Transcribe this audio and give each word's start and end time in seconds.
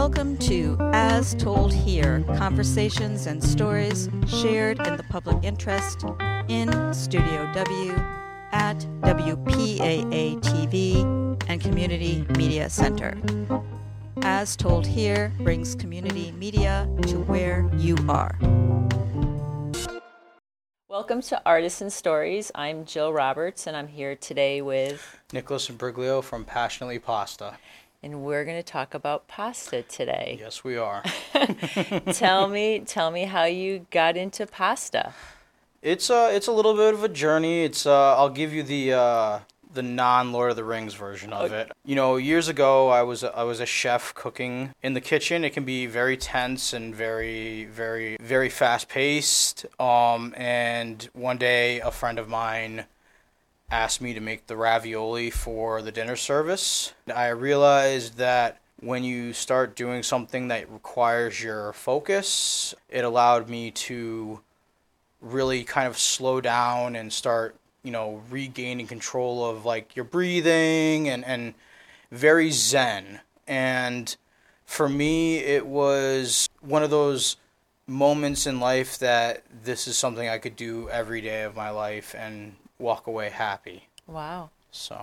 Welcome 0.00 0.38
to 0.38 0.78
As 0.94 1.34
Told 1.34 1.74
Here 1.74 2.24
Conversations 2.38 3.26
and 3.26 3.44
Stories 3.44 4.08
Shared 4.26 4.80
in 4.86 4.96
the 4.96 5.02
Public 5.02 5.44
Interest 5.44 6.06
in 6.48 6.94
Studio 6.94 7.46
W 7.52 7.92
at 8.50 8.78
WPAA 9.02 10.40
TV 10.40 11.42
and 11.50 11.60
Community 11.60 12.24
Media 12.38 12.70
Center. 12.70 13.18
As 14.22 14.56
Told 14.56 14.86
Here 14.86 15.34
brings 15.40 15.74
community 15.74 16.32
media 16.32 16.88
to 17.02 17.18
where 17.24 17.70
you 17.76 17.94
are. 18.08 18.38
Welcome 20.88 21.20
to 21.22 21.42
Artisan 21.44 21.90
Stories. 21.90 22.50
I'm 22.54 22.86
Jill 22.86 23.12
Roberts, 23.12 23.66
and 23.66 23.76
I'm 23.76 23.88
here 23.88 24.16
today 24.16 24.60
with, 24.62 25.18
Nicholas 25.32 25.68
Imbriglio 25.68 26.24
from 26.24 26.44
Passionately 26.44 26.98
Pasta. 26.98 27.58
And 28.02 28.22
we're 28.22 28.44
going 28.44 28.56
to 28.56 28.62
talk 28.62 28.94
about 28.94 29.28
pasta 29.28 29.82
today. 29.82 30.38
Yes, 30.40 30.64
we 30.64 30.76
are. 30.76 31.02
tell 32.12 32.48
me, 32.48 32.80
tell 32.80 33.10
me 33.10 33.24
how 33.24 33.44
you 33.44 33.86
got 33.90 34.16
into 34.16 34.46
pasta. 34.46 35.12
It's 35.82 36.10
uh 36.10 36.30
it's 36.30 36.46
a 36.46 36.52
little 36.52 36.74
bit 36.74 36.92
of 36.92 37.04
a 37.04 37.08
journey. 37.08 37.64
It's 37.64 37.86
uh 37.86 38.14
I'll 38.14 38.28
give 38.28 38.52
you 38.52 38.62
the 38.62 38.92
uh 38.92 39.38
the 39.72 39.82
non 39.82 40.30
Lord 40.30 40.50
of 40.50 40.56
the 40.56 40.64
Rings 40.64 40.92
version 40.92 41.32
of 41.32 41.52
it. 41.52 41.72
You 41.86 41.94
know, 41.94 42.16
years 42.16 42.48
ago 42.48 42.90
I 42.90 43.02
was 43.02 43.22
a, 43.22 43.34
I 43.34 43.44
was 43.44 43.60
a 43.60 43.66
chef 43.66 44.12
cooking 44.14 44.74
in 44.82 44.92
the 44.92 45.00
kitchen. 45.00 45.42
It 45.42 45.54
can 45.54 45.64
be 45.64 45.86
very 45.86 46.18
tense 46.18 46.74
and 46.74 46.94
very 46.94 47.64
very 47.64 48.18
very 48.20 48.50
fast 48.50 48.90
paced. 48.90 49.64
Um 49.80 50.34
and 50.36 51.08
one 51.14 51.38
day 51.38 51.80
a 51.80 51.90
friend 51.90 52.18
of 52.18 52.28
mine 52.28 52.84
asked 53.70 54.00
me 54.00 54.14
to 54.14 54.20
make 54.20 54.46
the 54.46 54.56
ravioli 54.56 55.30
for 55.30 55.82
the 55.82 55.92
dinner 55.92 56.16
service. 56.16 56.92
I 57.14 57.28
realized 57.28 58.16
that 58.16 58.60
when 58.80 59.04
you 59.04 59.32
start 59.32 59.76
doing 59.76 60.02
something 60.02 60.48
that 60.48 60.70
requires 60.70 61.42
your 61.42 61.72
focus, 61.72 62.74
it 62.88 63.04
allowed 63.04 63.48
me 63.48 63.70
to 63.70 64.40
really 65.20 65.64
kind 65.64 65.86
of 65.86 65.98
slow 65.98 66.40
down 66.40 66.96
and 66.96 67.12
start, 67.12 67.54
you 67.82 67.90
know, 67.90 68.22
regaining 68.30 68.86
control 68.86 69.44
of 69.44 69.64
like 69.64 69.94
your 69.94 70.04
breathing 70.04 71.08
and, 71.08 71.24
and 71.24 71.54
very 72.10 72.50
zen. 72.50 73.20
And 73.46 74.16
for 74.64 74.88
me, 74.88 75.38
it 75.38 75.66
was 75.66 76.48
one 76.60 76.82
of 76.82 76.90
those 76.90 77.36
moments 77.86 78.46
in 78.46 78.60
life 78.60 78.98
that 78.98 79.42
this 79.64 79.86
is 79.86 79.98
something 79.98 80.28
I 80.28 80.38
could 80.38 80.56
do 80.56 80.88
every 80.88 81.20
day 81.20 81.42
of 81.42 81.56
my 81.56 81.70
life 81.70 82.14
and 82.16 82.54
walk 82.80 83.06
away 83.06 83.30
happy. 83.30 83.88
Wow. 84.06 84.50
So, 84.72 84.96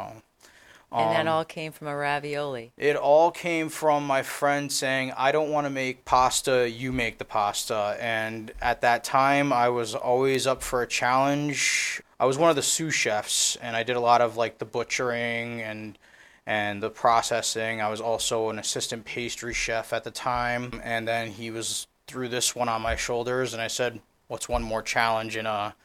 And 0.91 1.11
that 1.15 1.27
um, 1.27 1.33
all 1.33 1.45
came 1.45 1.71
from 1.71 1.87
a 1.87 1.95
ravioli. 1.95 2.71
it 2.77 2.95
all 2.95 3.31
came 3.31 3.69
from 3.69 4.05
my 4.07 4.23
friend 4.23 4.71
saying, 4.71 5.13
I 5.17 5.31
don't 5.31 5.51
want 5.51 5.65
to 5.65 5.69
make 5.69 6.05
pasta, 6.05 6.69
you 6.69 6.91
make 6.91 7.17
the 7.17 7.25
pasta. 7.25 7.97
And 7.99 8.51
at 8.61 8.81
that 8.81 9.03
time, 9.03 9.51
I 9.51 9.69
was 9.69 9.95
always 9.95 10.47
up 10.47 10.63
for 10.63 10.81
a 10.81 10.87
challenge. 10.87 12.01
I 12.19 12.25
was 12.25 12.37
one 12.37 12.49
of 12.49 12.55
the 12.55 12.63
sous 12.63 12.93
chefs, 12.93 13.57
and 13.57 13.75
I 13.75 13.83
did 13.83 13.95
a 13.95 13.99
lot 13.99 14.21
of 14.21 14.37
like 14.37 14.57
the 14.57 14.65
butchering 14.65 15.61
and 15.61 15.97
and 16.45 16.81
the 16.81 16.89
processing. 16.89 17.81
I 17.81 17.89
was 17.89 17.99
also 17.99 18.49
an 18.49 18.57
assistant 18.57 19.03
pastry 19.03 19.53
chef 19.53 19.91
at 19.91 20.05
the 20.05 20.11
time, 20.11 20.81
and 20.83 21.05
then 21.07 21.31
he 21.31 21.51
was 21.51 21.87
threw 22.07 22.29
this 22.29 22.55
one 22.55 22.69
on 22.69 22.81
my 22.81 22.95
shoulders, 22.95 23.53
and 23.53 23.61
I 23.61 23.67
said, 23.67 23.99
"What's 24.29 24.47
one 24.47 24.63
more 24.63 24.81
challenge 24.81 25.35
in 25.35 25.45
a 25.45 25.75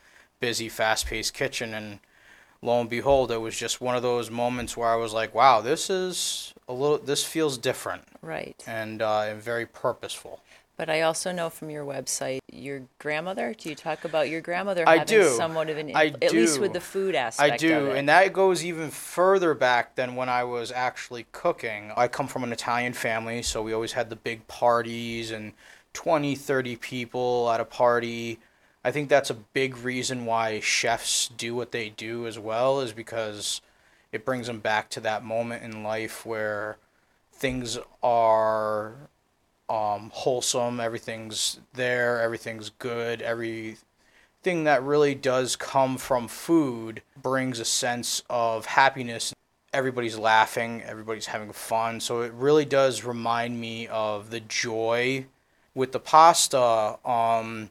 busy, 0.43 0.69
fast-paced 0.69 1.33
kitchen?" 1.33 1.73
And 1.73 2.01
lo 2.61 2.81
and 2.81 2.91
behold, 2.91 3.31
it 3.33 3.39
was 3.39 3.57
just 3.57 3.81
one 3.81 3.97
of 3.97 4.03
those 4.03 4.31
moments 4.31 4.77
where 4.77 4.91
I 4.91 4.97
was 4.97 5.15
like, 5.15 5.35
"Wow, 5.35 5.63
this 5.63 5.89
is 5.89 6.53
a 6.69 6.75
little. 6.75 6.99
This 6.99 7.25
feels 7.25 7.57
different 7.57 8.05
Right. 8.21 8.63
and 8.67 9.01
uh, 9.01 9.21
and 9.31 9.41
very 9.41 9.65
purposeful." 9.65 10.41
But 10.77 10.89
I 10.89 11.03
also 11.03 11.33
know 11.33 11.51
from 11.51 11.71
your 11.71 11.85
website, 11.85 12.41
your 12.51 12.83
grandmother. 12.99 13.55
Do 13.57 13.69
you 13.69 13.75
talk 13.75 14.05
about 14.05 14.31
your 14.31 14.41
grandmother 14.41 14.85
I 14.87 14.99
having 14.99 15.19
do. 15.21 15.29
somewhat 15.37 15.69
of 15.71 15.77
an, 15.77 15.93
I 15.95 16.07
at 16.21 16.33
least 16.33 16.61
with 16.61 16.73
the 16.73 16.81
food 16.81 17.15
aspect 17.15 17.53
I 17.53 17.57
do, 17.57 17.91
and 17.91 18.09
that 18.09 18.33
goes 18.33 18.65
even 18.65 18.91
further 18.91 19.55
back 19.55 19.95
than 19.95 20.17
when 20.17 20.29
I 20.29 20.45
was 20.45 20.73
actually 20.73 21.27
cooking. 21.31 21.93
I 21.97 22.09
come 22.09 22.27
from 22.27 22.43
an 22.43 22.53
Italian 22.53 22.95
family, 22.95 23.43
so 23.43 23.63
we 23.63 23.73
always 23.73 23.93
had 23.93 24.11
the 24.11 24.17
big 24.17 24.49
parties 24.49 25.31
and 25.31 25.53
20, 25.93 26.35
30 26.35 26.77
people 26.77 27.51
at 27.51 27.61
a 27.61 27.65
party. 27.67 28.39
I 28.85 28.91
think 28.91 29.09
that's 29.09 29.31
a 29.31 29.35
big 29.35 29.77
reason 29.79 30.27
why 30.27 30.61
chefs 30.61 31.29
do 31.29 31.55
what 31.55 31.73
they 31.73 31.89
do 31.91 32.27
as 32.27 32.39
well, 32.39 32.81
is 32.81 32.93
because 32.93 33.61
it 34.11 34.25
brings 34.25 34.47
them 34.49 34.61
back 34.61 34.91
to 34.91 35.01
that 35.01 35.25
moment 35.25 35.63
in 35.63 35.83
life 35.83 36.27
where 36.27 36.79
things 37.33 37.79
are 38.03 38.95
um, 39.69 40.11
wholesome, 40.13 40.81
everything's 40.81 41.61
there, 41.73 42.21
everything's 42.21 42.71
good, 42.71 43.23
everything 43.23 43.79
that 44.65 44.83
really 44.83 45.15
does 45.15 45.57
come 45.57 45.97
from 45.97 46.29
food 46.29 47.03
brings 47.21 47.59
a 47.59 47.65
sense 47.65 48.23
of 48.29 48.67
happiness. 48.67 49.33
Everybody's 49.73 50.19
laughing, 50.19 50.83
everybody's 50.83 51.27
having 51.27 51.53
fun. 51.53 52.01
So 52.01 52.21
it 52.21 52.33
really 52.33 52.67
does 52.67 53.05
remind 53.05 53.59
me 53.61 53.87
of 53.87 54.31
the 54.31 54.41
joy 54.41 55.27
with 55.75 55.93
the 55.93 56.01
pasta. 56.01 56.99
Um, 57.09 57.71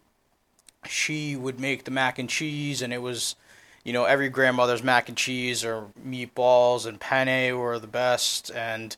she 0.88 1.36
would 1.36 1.60
make 1.60 1.84
the 1.84 1.92
mac 1.92 2.20
and 2.20 2.30
cheese, 2.30 2.82
and 2.82 2.94
it 2.94 3.02
was, 3.02 3.36
you 3.84 3.94
know, 3.94 4.06
every 4.06 4.30
grandmother's 4.30 4.84
mac 4.84 5.10
and 5.10 5.18
cheese 5.18 5.64
or 5.64 5.88
meatballs 6.06 6.86
and 6.86 7.00
penne 7.00 7.58
were 7.58 7.80
the 7.80 7.88
best, 7.88 8.52
and 8.54 8.96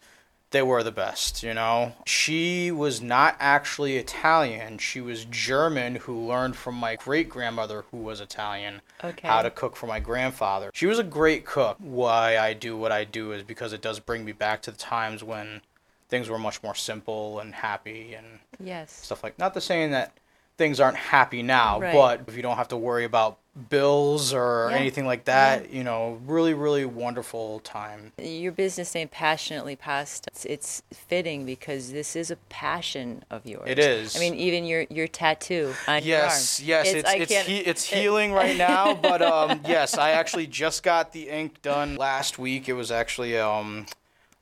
they 0.51 0.61
were 0.61 0.83
the 0.83 0.91
best, 0.91 1.41
you 1.43 1.53
know. 1.53 1.93
She 2.05 2.71
was 2.71 3.01
not 3.01 3.35
actually 3.39 3.97
Italian. 3.97 4.77
She 4.77 5.01
was 5.01 5.25
German 5.25 5.95
who 5.95 6.27
learned 6.27 6.55
from 6.55 6.75
my 6.75 6.95
great 6.95 7.27
grandmother 7.27 7.85
who 7.91 7.97
was 7.97 8.21
Italian 8.21 8.81
Okay. 9.03 9.27
how 9.27 9.41
to 9.41 9.49
cook 9.49 9.75
for 9.75 9.87
my 9.87 9.99
grandfather. 9.99 10.69
She 10.73 10.85
was 10.85 10.99
a 10.99 11.03
great 11.03 11.43
cook. 11.45 11.77
Why 11.79 12.37
I 12.37 12.53
do 12.53 12.77
what 12.77 12.91
I 12.91 13.03
do 13.03 13.31
is 13.31 13.43
because 13.43 13.73
it 13.73 13.81
does 13.81 13.99
bring 13.99 14.23
me 14.23 14.31
back 14.31 14.61
to 14.61 14.71
the 14.71 14.77
times 14.77 15.23
when 15.23 15.61
things 16.07 16.29
were 16.29 16.37
much 16.37 16.61
more 16.61 16.75
simple 16.75 17.39
and 17.39 17.55
happy 17.55 18.13
and 18.13 18.39
yes. 18.63 18.91
stuff 18.93 19.23
like 19.23 19.37
not 19.39 19.55
the 19.55 19.61
saying 19.61 19.89
that 19.91 20.13
things 20.57 20.79
aren't 20.79 20.97
happy 20.97 21.41
now, 21.43 21.79
Right. 21.79 21.93
but 21.93 22.21
if 22.27 22.35
you 22.35 22.41
don't 22.41 22.57
have 22.57 22.67
to 22.69 22.77
worry 22.77 23.05
about 23.05 23.39
bills 23.69 24.33
or 24.33 24.69
Yeah. 24.71 24.77
anything 24.77 25.05
like 25.05 25.25
that, 25.25 25.69
you 25.71 25.83
know, 25.83 26.19
really 26.25 26.53
really 26.53 26.85
wonderful 26.85 27.59
time. 27.59 28.11
Your 28.17 28.51
business 28.51 28.93
name, 28.95 29.07
Passionately 29.07 29.75
Pasta, 29.75 30.29
it's, 30.31 30.45
it's 30.45 30.83
fitting 30.91 31.45
because 31.45 31.91
this 31.91 32.15
is 32.15 32.31
a 32.31 32.35
passion 32.49 33.23
of 33.29 33.45
yours. 33.45 33.69
It 33.69 33.79
is. 33.79 34.15
I 34.15 34.19
mean, 34.19 34.33
even 34.35 34.65
your, 34.65 34.85
your 34.89 35.07
tattoo 35.07 35.73
on 35.87 36.03
Yes, 36.03 36.59
your 36.59 36.77
arm. 36.77 36.85
yes, 36.85 36.93
it's 36.95 37.09
I 37.11 37.15
it's 37.17 37.41
he, 37.45 37.57
it's 37.59 37.83
healing 37.93 38.33
right 38.33 38.57
now, 38.57 38.93
but 39.01 39.21
um, 39.21 39.61
yes, 39.65 39.97
I 39.97 40.11
actually 40.11 40.47
just 40.47 40.81
got 40.83 41.11
the 41.11 41.29
ink 41.29 41.61
done 41.61 41.95
last 41.95 42.39
week. 42.39 42.67
It 42.69 42.73
was 42.73 42.91
actually 42.91 43.37
um, 43.37 43.85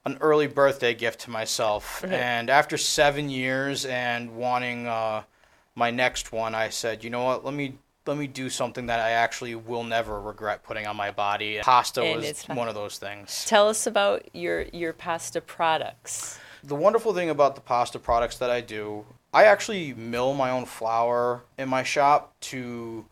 an 0.05 0.17
early 0.21 0.47
birthday 0.47 0.93
gift 0.93 1.19
to 1.21 1.29
myself, 1.29 2.01
Right. 2.03 2.13
and 2.13 2.49
after 2.49 2.77
seven 2.77 3.29
years 3.29 3.85
and 3.85 4.35
wanting 4.37 4.87
uh, 4.87 5.23
my 5.75 5.91
next 5.91 6.31
one, 6.31 6.55
I 6.55 6.69
said, 6.69 7.03
you 7.03 7.09
know 7.09 7.23
what, 7.23 7.45
let 7.45 7.53
me. 7.53 7.77
Let 8.07 8.17
me 8.17 8.25
do 8.25 8.49
something 8.49 8.87
that 8.87 8.99
I 8.99 9.11
actually 9.11 9.53
will 9.53 9.83
never 9.83 10.19
regret 10.19 10.63
putting 10.63 10.87
on 10.87 10.95
my 10.95 11.11
body. 11.11 11.59
Pasta 11.61 12.01
And 12.01 12.21
was 12.21 12.43
one 12.47 12.67
of 12.67 12.73
those 12.73 12.97
things. 12.97 13.45
Tell 13.47 13.69
us 13.69 13.85
about 13.85 14.27
your, 14.33 14.65
your 14.73 14.91
pasta 14.91 15.39
products. 15.39 16.39
The 16.63 16.73
wonderful 16.73 17.13
thing 17.13 17.29
about 17.29 17.53
the 17.53 17.61
pasta 17.61 17.99
products 17.99 18.39
that 18.39 18.49
I 18.49 18.59
do, 18.59 19.05
I 19.31 19.43
actually 19.43 19.93
mill 19.93 20.33
my 20.33 20.49
own 20.49 20.65
flour 20.65 21.43
in 21.59 21.69
my 21.69 21.83
shop 21.83 22.33
to 22.41 23.05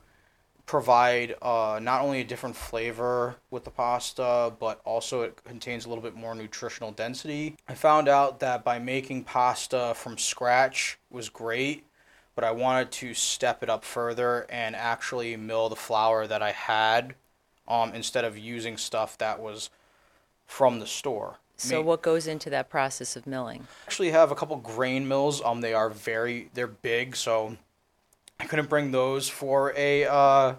provide 0.66 1.36
uh, 1.42 1.80
not 1.82 2.02
only 2.02 2.22
a 2.22 2.24
different 2.24 2.56
flavor 2.56 3.36
with 3.50 3.66
the 3.66 3.72
pasta, 3.72 4.54
but 4.60 4.82
also 4.86 5.22
it 5.22 5.44
contains 5.44 5.86
a 5.86 5.90
little 5.90 6.04
bit 6.04 6.16
more 6.16 6.36
nutritional 6.36 6.92
density. 6.92 7.58
I 7.68 7.74
found 7.74 8.08
out 8.08 8.40
that 8.40 8.64
by 8.64 8.78
making 8.80 9.24
pasta 9.24 9.94
from 9.96 10.18
scratch 10.18 11.00
was 11.10 11.30
great, 11.30 11.86
but 12.40 12.48
I 12.48 12.52
wanted 12.52 12.90
to 12.92 13.14
step 13.14 13.64
it 13.64 13.70
up 13.70 13.84
further 13.84 14.46
and 14.50 14.74
actually 14.74 15.36
mill 15.36 15.68
the 15.68 15.76
flour 15.76 16.26
that 16.26 16.42
I 16.42 16.54
had 16.54 17.16
um, 17.68 17.94
instead 17.94 18.24
of 18.24 18.38
using 18.38 18.78
stuff 18.78 19.18
that 19.18 19.42
was 19.42 19.70
from 20.46 20.80
the 20.80 20.88
store. 20.88 21.40
So, 21.58 21.82
what 21.82 22.02
goes 22.02 22.28
into 22.28 22.50
that 22.52 22.70
process 22.70 23.18
of 23.18 23.28
milling? 23.28 23.64
I 23.64 23.88
actually 23.88 24.12
have 24.12 24.32
a 24.32 24.36
couple 24.36 24.56
grain 24.56 25.06
mills. 25.06 25.42
Um, 25.44 25.60
they 25.60 25.74
are 25.74 25.90
very 25.90 26.50
they're 26.54 26.68
big, 26.68 27.18
so 27.18 27.58
I 28.40 28.46
couldn't 28.46 28.70
bring 28.70 28.92
those 28.92 29.28
for 29.28 29.74
a 29.76 30.06
uh, 30.06 30.56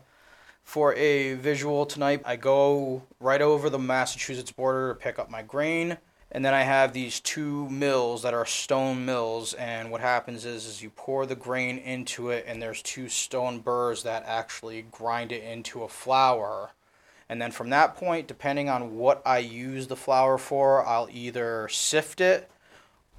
for 0.62 0.94
a 0.96 1.32
visual 1.32 1.86
tonight. 1.86 2.20
I 2.26 2.36
go 2.36 3.04
right 3.20 3.40
over 3.40 3.70
the 3.70 3.78
Massachusetts 3.78 4.52
border 4.52 4.92
to 4.92 5.00
pick 5.00 5.18
up 5.18 5.30
my 5.30 5.40
grain, 5.40 5.96
and 6.32 6.44
then 6.44 6.54
I 6.54 6.62
have 6.62 6.92
these 6.92 7.18
two 7.18 7.68
mills 7.68 8.22
that 8.22 8.34
are 8.34 8.46
stone 8.46 9.04
mills. 9.04 9.54
And 9.54 9.90
what 9.90 10.00
happens 10.00 10.44
is, 10.44 10.66
is 10.66 10.82
you 10.82 10.90
pour 10.90 11.26
the 11.26 11.34
grain 11.34 11.78
into 11.78 12.30
it, 12.30 12.44
and 12.46 12.62
there's 12.62 12.82
two 12.82 13.08
stone 13.08 13.58
burrs 13.60 14.04
that 14.04 14.24
actually 14.26 14.86
grind 14.90 15.32
it 15.32 15.42
into 15.42 15.82
a 15.82 15.88
flour. 15.88 16.70
And 17.28 17.40
then 17.40 17.50
from 17.50 17.70
that 17.70 17.96
point, 17.96 18.26
depending 18.26 18.68
on 18.68 18.96
what 18.96 19.22
I 19.24 19.38
use 19.38 19.86
the 19.86 19.96
flour 19.96 20.38
for, 20.38 20.86
I'll 20.86 21.08
either 21.10 21.68
sift 21.68 22.20
it 22.20 22.50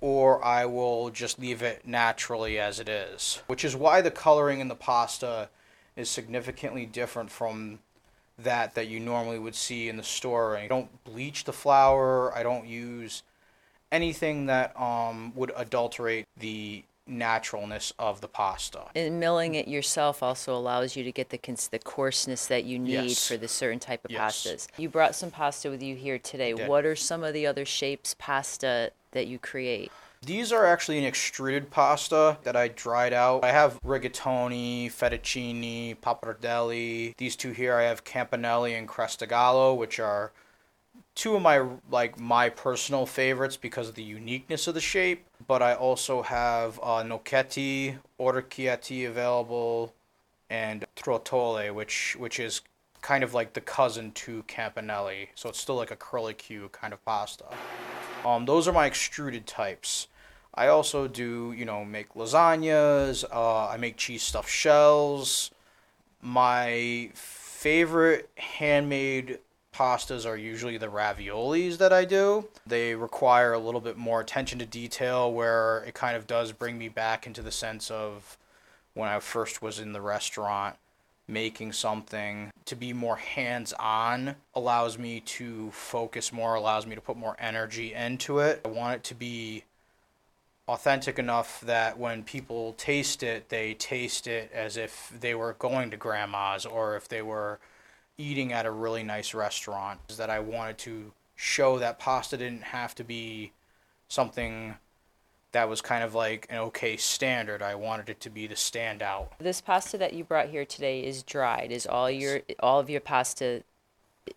or 0.01 0.43
I 0.43 0.65
will 0.65 1.11
just 1.11 1.39
leave 1.39 1.61
it 1.61 1.85
naturally 1.85 2.57
as 2.59 2.79
it 2.79 2.89
is, 2.89 3.41
which 3.47 3.63
is 3.63 3.75
why 3.75 4.01
the 4.01 4.11
coloring 4.11 4.59
in 4.59 4.67
the 4.67 4.75
pasta 4.75 5.49
is 5.95 6.09
significantly 6.09 6.85
different 6.85 7.29
from 7.29 7.79
that 8.43 8.75
that 8.75 8.87
you 8.87 8.99
normally 8.99 9.39
would 9.39 9.55
see 9.55 9.89
in 9.89 9.97
the 9.97 10.03
store. 10.03 10.57
I 10.57 10.67
don't 10.67 11.03
bleach 11.03 11.43
the 11.43 11.53
flour. 11.53 12.35
I 12.35 12.43
don't 12.43 12.67
use 12.67 13.23
anything 13.91 14.45
that 14.47 14.79
um, 14.79 15.33
would 15.35 15.51
adulterate 15.55 16.25
the 16.39 16.83
naturalness 17.07 17.91
of 17.99 18.21
the 18.21 18.27
pasta. 18.27 18.83
And 18.95 19.19
milling 19.19 19.55
it 19.55 19.67
yourself 19.67 20.23
also 20.23 20.55
allows 20.55 20.95
you 20.95 21.03
to 21.03 21.11
get 21.11 21.29
the 21.29 21.37
cons- 21.37 21.67
the 21.67 21.79
coarseness 21.79 22.45
that 22.47 22.63
you 22.63 22.79
need 22.79 22.93
Yes. 23.09 23.27
for 23.27 23.37
the 23.37 23.47
certain 23.47 23.79
type 23.79 24.05
of 24.05 24.11
Yes. 24.11 24.45
pastas. 24.45 24.67
You 24.77 24.87
brought 24.87 25.15
some 25.15 25.31
pasta 25.31 25.69
with 25.69 25.83
you 25.83 25.95
here 25.95 26.19
today. 26.19 26.53
What 26.53 26.85
are 26.85 26.95
some 26.95 27.23
of 27.23 27.33
the 27.33 27.45
other 27.45 27.65
shapes 27.65 28.15
pasta 28.17 28.91
that 29.11 29.27
you 29.27 29.39
create? 29.39 29.91
These 30.23 30.51
are 30.51 30.67
actually 30.67 30.99
an 30.99 31.03
extruded 31.03 31.71
pasta 31.71 32.37
that 32.43 32.55
I 32.55 32.67
dried 32.67 33.11
out. 33.11 33.43
I 33.43 33.51
have 33.51 33.81
rigatoni, 33.81 34.85
fettuccine, 34.85 35.97
pappardelle. 35.97 37.15
These 37.17 37.35
two 37.35 37.53
here 37.53 37.73
I 37.73 37.83
have 37.83 38.03
campanelli 38.03 38.77
and 38.77 38.87
crestagallo, 38.87 39.75
which 39.75 39.99
are 39.99 40.31
two 41.15 41.35
of 41.35 41.41
my 41.41 41.65
like 41.89 42.19
my 42.19 42.49
personal 42.49 43.07
favorites 43.07 43.57
because 43.57 43.89
of 43.89 43.95
the 43.95 44.03
uniqueness 44.03 44.67
of 44.67 44.75
the 44.75 44.79
shape. 44.79 45.25
But 45.47 45.63
I 45.63 45.73
also 45.73 46.21
have 46.21 46.79
uh, 46.83 47.01
gnocchetti, 47.01 47.97
orecchiette 48.19 49.07
available, 49.07 49.91
and 50.51 50.85
trottole, 50.95 51.73
which 51.73 52.15
which 52.19 52.39
is 52.39 52.61
kind 53.01 53.23
of 53.23 53.33
like 53.33 53.53
the 53.53 53.61
cousin 53.61 54.11
to 54.11 54.43
campanelli. 54.43 55.29
So 55.33 55.49
it's 55.49 55.59
still 55.59 55.77
like 55.77 55.89
a 55.89 55.95
curly 55.95 56.35
curlicue 56.35 56.71
kind 56.71 56.93
of 56.93 57.03
pasta. 57.05 57.45
Um, 58.23 58.45
those 58.45 58.67
are 58.67 58.71
my 58.71 58.85
extruded 58.85 59.47
types. 59.47 60.07
I 60.53 60.67
also 60.67 61.07
do, 61.07 61.53
you 61.57 61.65
know, 61.65 61.85
make 61.85 62.13
lasagnas. 62.13 63.23
Uh, 63.31 63.67
I 63.67 63.77
make 63.77 63.97
cheese 63.97 64.23
stuffed 64.23 64.49
shells. 64.49 65.51
My 66.21 67.09
favorite 67.13 68.29
handmade 68.35 69.39
pastas 69.73 70.25
are 70.25 70.35
usually 70.35 70.77
the 70.77 70.87
raviolis 70.87 71.77
that 71.77 71.93
I 71.93 72.05
do. 72.05 72.47
They 72.67 72.95
require 72.95 73.53
a 73.53 73.59
little 73.59 73.81
bit 73.81 73.97
more 73.97 74.19
attention 74.19 74.59
to 74.59 74.65
detail, 74.65 75.31
where 75.31 75.83
it 75.87 75.93
kind 75.93 76.17
of 76.17 76.27
does 76.27 76.51
bring 76.51 76.77
me 76.77 76.89
back 76.89 77.25
into 77.25 77.41
the 77.41 77.51
sense 77.51 77.89
of 77.89 78.37
when 78.93 79.07
I 79.07 79.19
first 79.19 79.61
was 79.61 79.79
in 79.79 79.93
the 79.93 80.01
restaurant 80.01 80.75
making 81.27 81.71
something 81.71 82.51
to 82.65 82.75
be 82.75 82.91
more 82.91 83.15
hands 83.15 83.73
on 83.79 84.35
allows 84.53 84.97
me 84.97 85.21
to 85.21 85.71
focus 85.71 86.33
more, 86.33 86.55
allows 86.55 86.85
me 86.85 86.93
to 86.93 87.01
put 87.01 87.15
more 87.15 87.37
energy 87.39 87.93
into 87.93 88.39
it. 88.39 88.61
I 88.65 88.67
want 88.67 88.95
it 88.95 89.03
to 89.05 89.15
be 89.15 89.63
authentic 90.67 91.19
enough 91.19 91.61
that 91.61 91.97
when 91.97 92.23
people 92.23 92.73
taste 92.73 93.23
it, 93.23 93.49
they 93.49 93.73
taste 93.73 94.27
it 94.27 94.51
as 94.53 94.77
if 94.77 95.11
they 95.19 95.35
were 95.35 95.53
going 95.53 95.91
to 95.91 95.97
grandma's 95.97 96.65
or 96.65 96.95
if 96.95 97.07
they 97.07 97.21
were 97.21 97.59
eating 98.17 98.53
at 98.53 98.65
a 98.65 98.71
really 98.71 99.03
nice 99.03 99.33
restaurant. 99.33 99.99
Is 100.09 100.17
That 100.17 100.29
I 100.29 100.39
wanted 100.39 100.77
to 100.79 101.11
show 101.35 101.79
that 101.79 101.99
pasta 101.99 102.37
didn't 102.37 102.63
have 102.63 102.93
to 102.95 103.03
be 103.03 103.51
something 104.07 104.75
that 105.51 105.67
was 105.67 105.81
kind 105.81 106.03
of 106.03 106.15
like 106.15 106.47
an 106.49 106.57
okay 106.57 106.95
standard. 106.95 107.61
I 107.61 107.75
wanted 107.75 108.09
it 108.09 108.21
to 108.21 108.29
be 108.29 108.47
the 108.47 108.55
standout. 108.55 109.27
This 109.39 109.59
pasta 109.59 109.97
that 109.97 110.13
you 110.13 110.23
brought 110.23 110.49
here 110.49 110.65
today 110.65 111.03
is 111.03 111.23
dried. 111.23 111.71
Is 111.71 111.85
all 111.85 112.09
your 112.09 112.41
all 112.59 112.79
of 112.79 112.89
your 112.89 113.01
pasta 113.01 113.63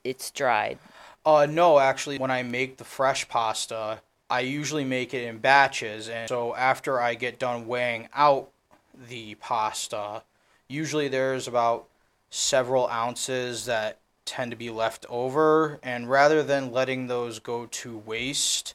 it's 0.02 0.30
dried. 0.30 0.78
Uh, 1.24 1.46
no, 1.48 1.78
actually, 1.78 2.18
when 2.18 2.30
I 2.30 2.42
make 2.42 2.76
the 2.76 2.84
fresh 2.84 3.28
pasta, 3.28 4.00
I 4.30 4.40
usually 4.40 4.84
make 4.84 5.12
it 5.12 5.24
in 5.24 5.38
batches, 5.38 6.08
and 6.08 6.28
so 6.28 6.54
after 6.54 7.00
I 7.00 7.14
get 7.14 7.38
done 7.38 7.66
weighing 7.66 8.08
out 8.14 8.50
the 9.08 9.34
pasta, 9.36 10.22
usually 10.68 11.08
there's 11.08 11.46
about 11.46 11.86
several 12.30 12.88
ounces 12.88 13.66
that 13.66 13.98
tend 14.24 14.50
to 14.50 14.56
be 14.56 14.70
left 14.70 15.04
over, 15.08 15.78
and 15.82 16.08
rather 16.08 16.42
than 16.42 16.72
letting 16.72 17.06
those 17.06 17.38
go 17.38 17.66
to 17.66 17.98
waste, 17.98 18.74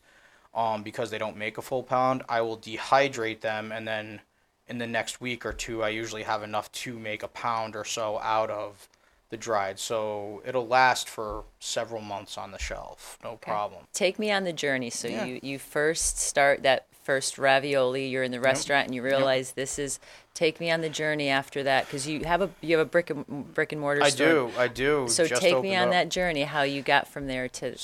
um, 0.54 0.84
because 0.84 1.10
they 1.10 1.18
don't 1.18 1.38
make 1.38 1.58
a 1.58 1.62
full 1.62 1.84
pound, 1.84 2.24
I 2.30 2.42
will 2.42 2.58
dehydrate 2.58 3.42
them, 3.42 3.72
and 3.72 3.88
then 3.88 4.22
in 4.68 4.78
the 4.78 4.88
next 4.88 5.20
week 5.20 5.46
or 5.46 5.54
two, 5.54 5.84
I 5.84 5.90
usually 5.90 6.24
have 6.24 6.44
enough 6.44 6.72
to 6.74 6.98
make 7.00 7.24
a 7.24 7.28
pound 7.28 7.76
or 7.76 7.84
so 7.84 8.20
out 8.20 8.52
of 8.52 8.88
the 9.30 9.38
dried. 9.38 9.80
So 9.80 10.42
it'll 10.46 10.68
last 10.68 11.08
for 11.08 11.44
several 11.60 12.02
months 12.02 12.38
on 12.38 12.52
the 12.52 12.60
shelf, 12.60 13.18
no 13.24 13.36
problem. 13.36 13.86
Take 13.94 14.20
me 14.20 14.32
on 14.32 14.44
the 14.44 14.54
journey. 14.54 14.90
So 14.90 15.08
Yeah. 15.08 15.26
you 15.26 15.40
you 15.42 15.60
first 15.60 16.18
start 16.20 16.64
that 16.64 16.86
first 17.04 17.38
ravioli. 17.38 18.08
You're 18.08 18.24
in 18.24 18.32
the 18.32 18.40
restaurant 18.40 18.88
and 18.88 18.96
you 18.96 19.02
realize 19.02 19.52
this 19.54 19.80
is. 19.80 20.00
Take 20.36 20.62
me 20.62 20.72
on 20.72 20.80
the 20.80 20.90
journey 20.90 21.28
after 21.28 21.64
that 21.64 21.86
because 21.86 22.08
you 22.08 22.24
have 22.24 22.42
a 22.42 22.50
you 22.62 22.78
have 22.78 22.88
a 22.88 22.90
brick 22.90 23.10
and 23.10 23.54
brick 23.54 23.74
and 23.74 23.82
mortar 23.82 24.04
I 24.04 24.10
store. 24.10 24.28
do, 24.28 24.52
I 24.58 24.70
do. 24.70 25.08
So 25.10 25.26
just 25.26 25.42
take 25.42 25.62
me 25.62 25.76
on 25.76 25.90
up. 25.90 25.92
that 25.92 26.10
journey. 26.10 26.44
How 26.44 26.62
you 26.62 26.82
got 26.82 27.10
from 27.10 27.28
there 27.28 27.50
to 27.50 27.76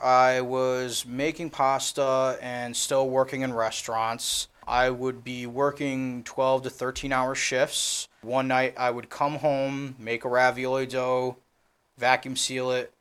I 0.00 0.40
was 0.42 1.04
making 1.04 1.50
pasta 1.50 2.38
and 2.40 2.76
still 2.76 3.08
working 3.08 3.40
in 3.40 3.52
restaurants. 3.52 4.46
I 4.68 4.90
would 4.90 5.24
be 5.24 5.46
working 5.46 6.22
12 6.24 6.64
to 6.64 6.70
13 6.70 7.10
hour 7.10 7.34
shifts. 7.34 8.06
One 8.20 8.48
night 8.48 8.74
I 8.76 8.90
would 8.90 9.08
come 9.08 9.36
home, 9.36 9.96
make 9.98 10.24
a 10.24 10.28
ravioli 10.28 10.84
dough, 10.86 11.38
vacuum 11.96 12.36
seal 12.36 12.70
it, 12.70 12.92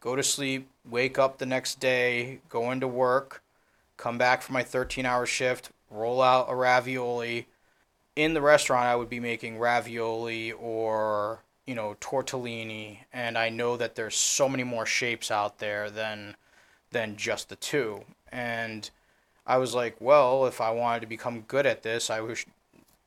go 0.00 0.16
to 0.16 0.22
sleep, 0.22 0.68
wake 0.88 1.18
up 1.18 1.36
the 1.36 1.46
next 1.46 1.78
day, 1.78 2.40
go 2.48 2.70
into 2.70 2.88
work, 2.88 3.42
come 3.98 4.16
back 4.16 4.40
for 4.40 4.54
my 4.54 4.62
13 4.62 5.04
hour 5.04 5.26
shift, 5.26 5.70
roll 5.90 6.22
out 6.22 6.46
a 6.48 6.54
ravioli. 6.54 7.46
In 8.16 8.32
the 8.32 8.40
restaurant, 8.40 8.86
I 8.86 8.96
would 8.96 9.10
be 9.10 9.20
making 9.20 9.58
ravioli 9.58 10.52
or, 10.52 11.40
you 11.66 11.74
know, 11.74 11.96
tortellini, 12.00 13.00
and 13.12 13.36
I 13.36 13.50
know 13.50 13.76
that 13.76 13.94
there's 13.94 14.16
so 14.16 14.48
many 14.48 14.64
more 14.64 14.86
shapes 14.86 15.30
out 15.30 15.58
there 15.58 15.90
than 15.90 16.34
than 16.92 17.16
just 17.16 17.50
the 17.50 17.56
two. 17.56 18.04
And 18.32 18.90
I 19.46 19.58
was 19.58 19.74
like, 19.74 19.96
well, 20.00 20.46
if 20.46 20.60
I 20.60 20.70
wanted 20.70 21.00
to 21.00 21.06
become 21.06 21.42
good 21.42 21.66
at 21.66 21.82
this, 21.82 22.10
I 22.10 22.20
would 22.20 22.38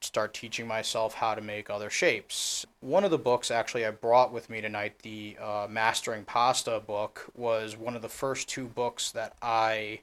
start 0.02 0.34
teaching 0.34 0.68
myself 0.68 1.16
how 1.16 1.34
to 1.36 1.42
make 1.42 1.70
other 1.70 1.90
shapes. 1.90 2.66
One 2.82 3.04
of 3.04 3.12
the 3.12 3.18
books 3.18 3.50
actually 3.50 3.86
I 3.86 3.92
brought 3.92 4.34
with 4.34 4.50
me 4.50 4.62
tonight, 4.62 5.00
the 5.02 5.38
uh, 5.42 5.68
Mastering 5.70 6.26
Pasta 6.26 6.82
book, 6.86 7.32
was 7.36 7.78
one 7.78 7.96
of 7.96 8.02
the 8.02 8.10
first 8.10 8.50
two 8.50 8.66
books 8.66 9.12
that 9.12 9.34
I 9.42 10.02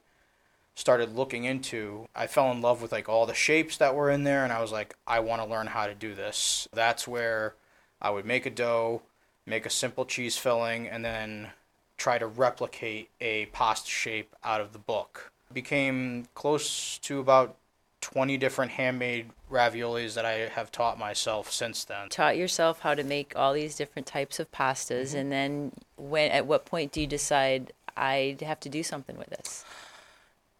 started 0.74 1.14
looking 1.14 1.44
into. 1.44 2.06
I 2.14 2.26
fell 2.26 2.50
in 2.50 2.62
love 2.62 2.80
with 2.80 2.92
like 2.92 3.08
all 3.08 3.26
the 3.26 3.34
shapes 3.34 3.76
that 3.76 3.94
were 3.94 4.10
in 4.10 4.24
there, 4.24 4.44
and 4.44 4.52
I 4.52 4.60
was 4.60 4.72
like, 4.72 4.96
I 5.06 5.20
want 5.20 5.42
to 5.42 5.48
learn 5.48 5.66
how 5.66 5.86
to 5.86 5.94
do 5.94 6.14
this. 6.14 6.66
That's 6.72 7.06
where 7.06 7.54
I 8.00 8.10
would 8.10 8.24
make 8.24 8.46
a 8.46 8.50
dough, 8.50 9.02
make 9.44 9.66
a 9.66 9.70
simple 9.70 10.06
cheese 10.06 10.38
filling, 10.38 10.88
and 10.88 11.04
then 11.04 11.50
try 11.98 12.16
to 12.16 12.26
replicate 12.26 13.10
a 13.20 13.46
pasta 13.46 13.90
shape 13.90 14.34
out 14.42 14.62
of 14.62 14.72
the 14.72 14.78
book. 14.78 15.30
Became 15.52 16.28
close 16.34 16.98
to 16.98 17.18
about 17.20 17.56
20 18.02 18.36
different 18.36 18.72
handmade 18.72 19.30
raviolis 19.50 20.14
that 20.14 20.24
I 20.24 20.48
have 20.48 20.70
taught 20.70 20.98
myself 20.98 21.50
since 21.52 21.84
then. 21.84 22.08
taught 22.08 22.36
yourself 22.36 22.80
how 22.80 22.94
to 22.94 23.02
make 23.02 23.32
all 23.36 23.52
these 23.52 23.74
different 23.76 24.06
types 24.06 24.38
of 24.38 24.50
pastas 24.52 25.08
Mm-hmm. 25.08 25.18
and 25.18 25.32
then 25.32 25.72
when 25.96 26.30
at 26.30 26.46
what 26.46 26.64
point 26.64 26.92
do 26.92 27.00
you 27.00 27.06
decide 27.06 27.72
I 27.96 28.36
have 28.40 28.60
to 28.60 28.68
do 28.68 28.82
something 28.82 29.18
with 29.18 29.28
this? 29.30 29.64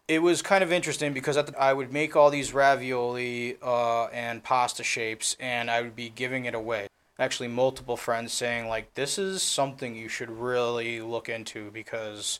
It 0.07 0.21
was 0.21 0.41
kind 0.41 0.63
of 0.63 0.71
interesting 0.73 1.13
because 1.13 1.37
at 1.37 1.47
the, 1.47 1.59
I 1.59 1.71
would 1.73 1.93
make 1.93 2.15
all 2.15 2.29
these 2.29 2.53
ravioli 2.53 3.57
uh, 3.63 4.05
and 4.07 4.43
pasta 4.43 4.83
shapes 4.83 5.37
and 5.39 5.71
I 5.71 5.81
would 5.81 5.95
be 5.95 6.09
giving 6.09 6.45
it 6.45 6.53
away. 6.53 6.87
Actually, 7.17 7.47
multiple 7.47 7.95
friends 7.95 8.33
saying, 8.33 8.67
like, 8.67 8.93
this 8.95 9.17
is 9.17 9.41
something 9.41 9.95
you 9.95 10.09
should 10.09 10.29
really 10.29 10.99
look 11.01 11.29
into 11.29 11.71
because, 11.71 12.39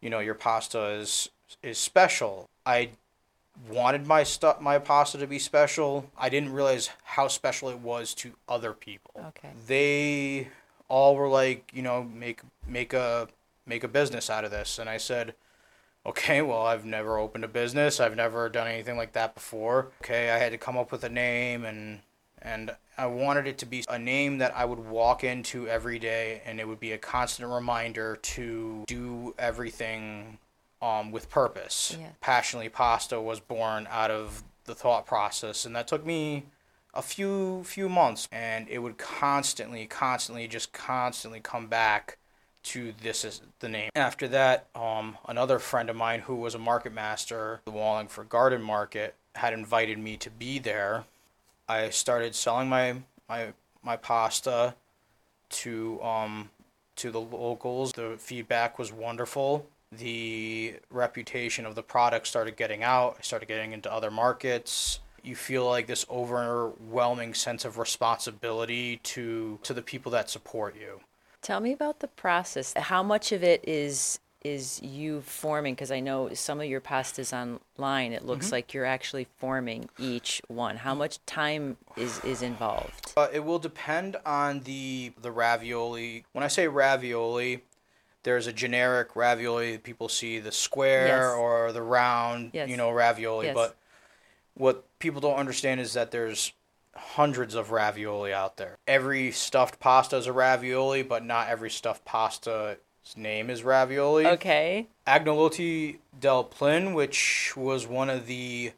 you 0.00 0.08
know, 0.08 0.20
your 0.20 0.34
pasta 0.34 0.86
is 0.90 1.28
is 1.62 1.78
special. 1.78 2.48
I 2.64 2.90
wanted 3.70 4.06
my 4.06 4.22
stuff 4.22 4.60
my 4.60 4.78
pasta 4.78 5.18
to 5.18 5.26
be 5.26 5.38
special. 5.38 6.10
I 6.18 6.28
didn't 6.28 6.52
realize 6.52 6.90
how 7.02 7.28
special 7.28 7.68
it 7.68 7.78
was 7.78 8.14
to 8.14 8.32
other 8.48 8.72
people. 8.72 9.12
Okay. 9.28 9.50
They 9.66 10.48
all 10.88 11.16
were 11.16 11.28
like, 11.28 11.70
you 11.74 11.82
know, 11.82 12.02
make 12.02 12.40
make 12.66 12.92
a 12.92 13.28
make 13.66 13.84
a 13.84 13.88
business 13.88 14.28
out 14.30 14.44
of 14.44 14.50
this, 14.50 14.78
and 14.78 14.88
I 14.88 14.96
said, 14.96 15.34
okay, 16.04 16.42
well, 16.42 16.62
I've 16.62 16.84
never 16.84 17.18
opened 17.18 17.44
a 17.44 17.48
business. 17.48 18.00
I've 18.00 18.16
never 18.16 18.48
done 18.48 18.66
anything 18.66 18.96
like 18.96 19.12
that 19.12 19.34
before. 19.34 19.88
Okay, 20.02 20.30
I 20.30 20.38
had 20.38 20.52
to 20.52 20.58
come 20.58 20.76
up 20.76 20.92
with 20.92 21.04
a 21.04 21.08
name 21.08 21.64
and 21.64 22.00
and 22.40 22.74
I 22.98 23.06
wanted 23.06 23.46
it 23.46 23.58
to 23.58 23.66
be 23.66 23.84
a 23.88 23.98
name 23.98 24.38
that 24.38 24.54
I 24.56 24.64
would 24.64 24.80
walk 24.80 25.22
into 25.22 25.68
every 25.68 25.98
day 25.98 26.42
and 26.44 26.58
it 26.58 26.66
would 26.66 26.80
be 26.80 26.92
a 26.92 26.98
constant 26.98 27.48
reminder 27.48 28.16
to 28.16 28.84
do 28.86 29.34
everything 29.38 30.38
um, 30.82 31.12
with 31.12 31.30
purpose. 31.30 31.96
Yeah. 31.98 32.08
Passionately 32.20 32.68
Pasta 32.68 33.20
was 33.20 33.40
born 33.40 33.88
out 33.90 34.10
of 34.10 34.42
the 34.64 34.74
thought 34.74 35.06
process 35.06 35.64
and 35.64 35.74
that 35.74 35.88
took 35.88 36.04
me 36.04 36.44
a 36.94 37.02
few 37.02 37.62
few 37.64 37.88
months 37.88 38.28
and 38.30 38.68
it 38.68 38.78
would 38.78 38.98
constantly 38.98 39.86
constantly 39.86 40.46
just 40.46 40.72
constantly 40.72 41.40
come 41.40 41.66
back 41.66 42.18
to 42.62 42.92
this 43.02 43.24
is 43.24 43.40
the 43.60 43.68
name. 43.68 43.90
After 43.94 44.28
that, 44.28 44.68
um, 44.74 45.18
another 45.26 45.58
friend 45.58 45.90
of 45.90 45.96
mine 45.96 46.20
who 46.20 46.36
was 46.36 46.54
a 46.54 46.58
market 46.58 46.92
master, 46.92 47.60
the 47.64 47.72
Wallingford 47.72 48.28
Garden 48.28 48.62
Market, 48.62 49.16
had 49.34 49.52
invited 49.52 49.98
me 49.98 50.16
to 50.18 50.30
be 50.30 50.58
there. 50.58 51.04
I 51.68 51.90
started 51.90 52.34
selling 52.34 52.68
my 52.68 52.96
my 53.28 53.52
my 53.82 53.96
pasta 53.96 54.74
to 55.50 56.00
um 56.02 56.50
to 56.96 57.10
the 57.10 57.20
locals. 57.20 57.92
The 57.92 58.16
feedback 58.18 58.78
was 58.78 58.92
wonderful. 58.92 59.66
The 59.98 60.76
reputation 60.90 61.66
of 61.66 61.74
the 61.74 61.82
product 61.82 62.26
started 62.26 62.56
getting 62.56 62.82
out. 62.82 63.16
I 63.18 63.22
started 63.22 63.46
getting 63.46 63.72
into 63.72 63.92
other 63.92 64.10
markets. 64.10 65.00
You 65.22 65.36
feel 65.36 65.66
like 65.66 65.86
this 65.86 66.06
overwhelming 66.10 67.34
sense 67.34 67.64
of 67.64 67.78
responsibility 67.78 68.96
to 69.04 69.58
to 69.62 69.74
the 69.74 69.82
people 69.82 70.10
that 70.12 70.30
support 70.30 70.74
you. 70.76 71.00
Tell 71.42 71.60
me 71.60 71.72
about 71.72 72.00
the 72.00 72.08
process. 72.08 72.72
How 72.76 73.02
much 73.02 73.32
of 73.32 73.42
it 73.44 73.64
is 73.68 74.18
is 74.44 74.80
you 74.82 75.20
forming? 75.20 75.74
Because 75.74 75.92
I 75.92 76.00
know 76.00 76.32
some 76.34 76.60
of 76.60 76.66
your 76.66 76.80
pastas 76.80 77.32
online, 77.32 78.12
it 78.12 78.24
looks 78.24 78.50
like 78.50 78.74
you're 78.74 78.84
actually 78.84 79.26
forming 79.38 79.88
each 79.98 80.42
one. 80.48 80.76
How 80.76 80.94
much 80.94 81.24
time 81.26 81.76
is 81.96 82.18
is 82.24 82.42
involved? 82.42 83.12
Uh, 83.16 83.28
it 83.32 83.44
will 83.44 83.58
depend 83.58 84.16
on 84.24 84.60
the 84.60 85.12
the 85.20 85.30
ravioli. 85.30 86.24
When 86.32 86.42
I 86.42 86.48
say 86.48 86.66
ravioli, 86.66 87.62
there's 88.22 88.46
a 88.46 88.52
generic 88.52 89.16
ravioli 89.16 89.72
that 89.72 89.82
people 89.82 90.08
see 90.08 90.38
the 90.38 90.52
square 90.52 91.06
Yes. 91.08 91.34
or 91.36 91.72
the 91.72 91.82
round, 91.82 92.50
Yes. 92.52 92.68
you 92.68 92.76
know, 92.76 92.90
ravioli. 92.90 93.46
Yes. 93.46 93.54
But 93.54 93.76
what 94.54 94.84
people 94.98 95.20
don't 95.20 95.36
understand 95.38 95.80
is 95.80 95.92
that 95.94 96.10
there's 96.10 96.52
hundreds 96.94 97.54
of 97.54 97.70
ravioli 97.70 98.32
out 98.32 98.56
there. 98.58 98.76
Every 98.86 99.32
stuffed 99.32 99.80
pasta 99.80 100.16
is 100.16 100.26
a 100.26 100.32
ravioli, 100.32 101.02
but 101.02 101.24
not 101.24 101.48
every 101.48 101.70
stuffed 101.70 102.04
pasta's 102.04 102.76
name 103.16 103.50
is 103.50 103.64
ravioli. 103.64 104.26
Okay. 104.26 104.86
Agnolotti 105.06 105.96
del 106.18 106.44
Plin, 106.44 106.94
which 106.94 107.54
was 107.56 107.86
one 107.86 108.10
of 108.10 108.26
the 108.26 108.72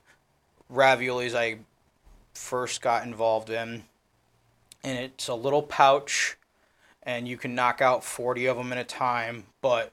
raviolis 0.73 1.35
I 1.35 1.59
first 2.33 2.81
got 2.81 3.05
involved 3.05 3.51
in. 3.51 3.85
And 4.83 4.99
it's 4.99 5.29
a 5.29 5.35
little 5.35 5.63
pouch, 5.63 6.37
and 7.05 7.29
you 7.29 7.37
can 7.37 7.55
knock 7.55 7.81
out 7.81 8.05
40 8.05 8.47
of 8.47 8.57
them 8.57 8.73
in 8.73 8.79
a 8.79 8.85
time, 8.85 9.45
but 9.61 9.93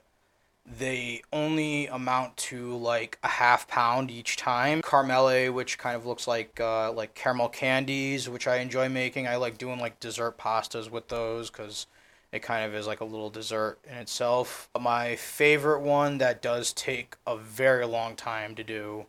they 0.64 1.22
only 1.32 1.86
amount 1.88 2.36
to 2.36 2.76
like 2.76 3.18
a 3.22 3.28
half 3.28 3.66
pound 3.66 4.10
each 4.10 4.36
time. 4.36 4.80
Caramelle, 4.82 5.52
which 5.52 5.78
kind 5.78 5.96
of 5.96 6.06
looks 6.06 6.26
like 6.26 6.60
uh, 6.60 6.92
like 6.92 7.14
caramel 7.14 7.48
candies, 7.48 8.28
which 8.28 8.46
I 8.46 8.56
enjoy 8.56 8.88
making. 8.88 9.26
I 9.26 9.36
like 9.36 9.58
doing 9.58 9.80
like 9.80 10.00
dessert 10.00 10.38
pastas 10.38 10.90
with 10.90 11.08
those 11.08 11.50
because 11.50 11.86
it 12.30 12.42
kind 12.42 12.64
of 12.64 12.74
is 12.74 12.86
like 12.86 13.00
a 13.00 13.04
little 13.04 13.28
dessert 13.28 13.78
in 13.88 13.96
itself. 13.96 14.68
My 14.80 15.16
favorite 15.16 15.80
one 15.80 16.18
that 16.18 16.40
does 16.40 16.72
take 16.72 17.16
a 17.26 17.36
very 17.36 17.84
long 17.84 18.16
time 18.16 18.54
to 18.54 18.64
do 18.64 19.06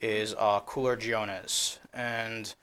is 0.00 0.34
uh, 0.38 0.60
Giones. 0.60 1.78
And 1.92 2.54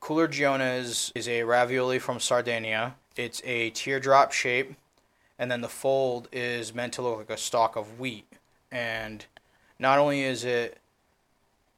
Culurgiones 0.00 1.12
is 1.14 1.28
a 1.28 1.42
ravioli 1.42 1.98
from 1.98 2.20
Sardinia. 2.20 2.94
It's 3.18 3.42
a 3.44 3.70
teardrop 3.70 4.32
shape, 4.32 4.76
and 5.38 5.50
then 5.50 5.60
the 5.60 5.68
fold 5.68 6.28
is 6.32 6.72
meant 6.72 6.92
to 6.94 7.02
look 7.02 7.18
like 7.18 7.30
a 7.30 7.36
stalk 7.36 7.74
of 7.74 7.98
wheat. 7.98 8.26
And 8.70 9.26
not 9.78 9.98
only 9.98 10.22
is 10.22 10.44
it 10.44 10.78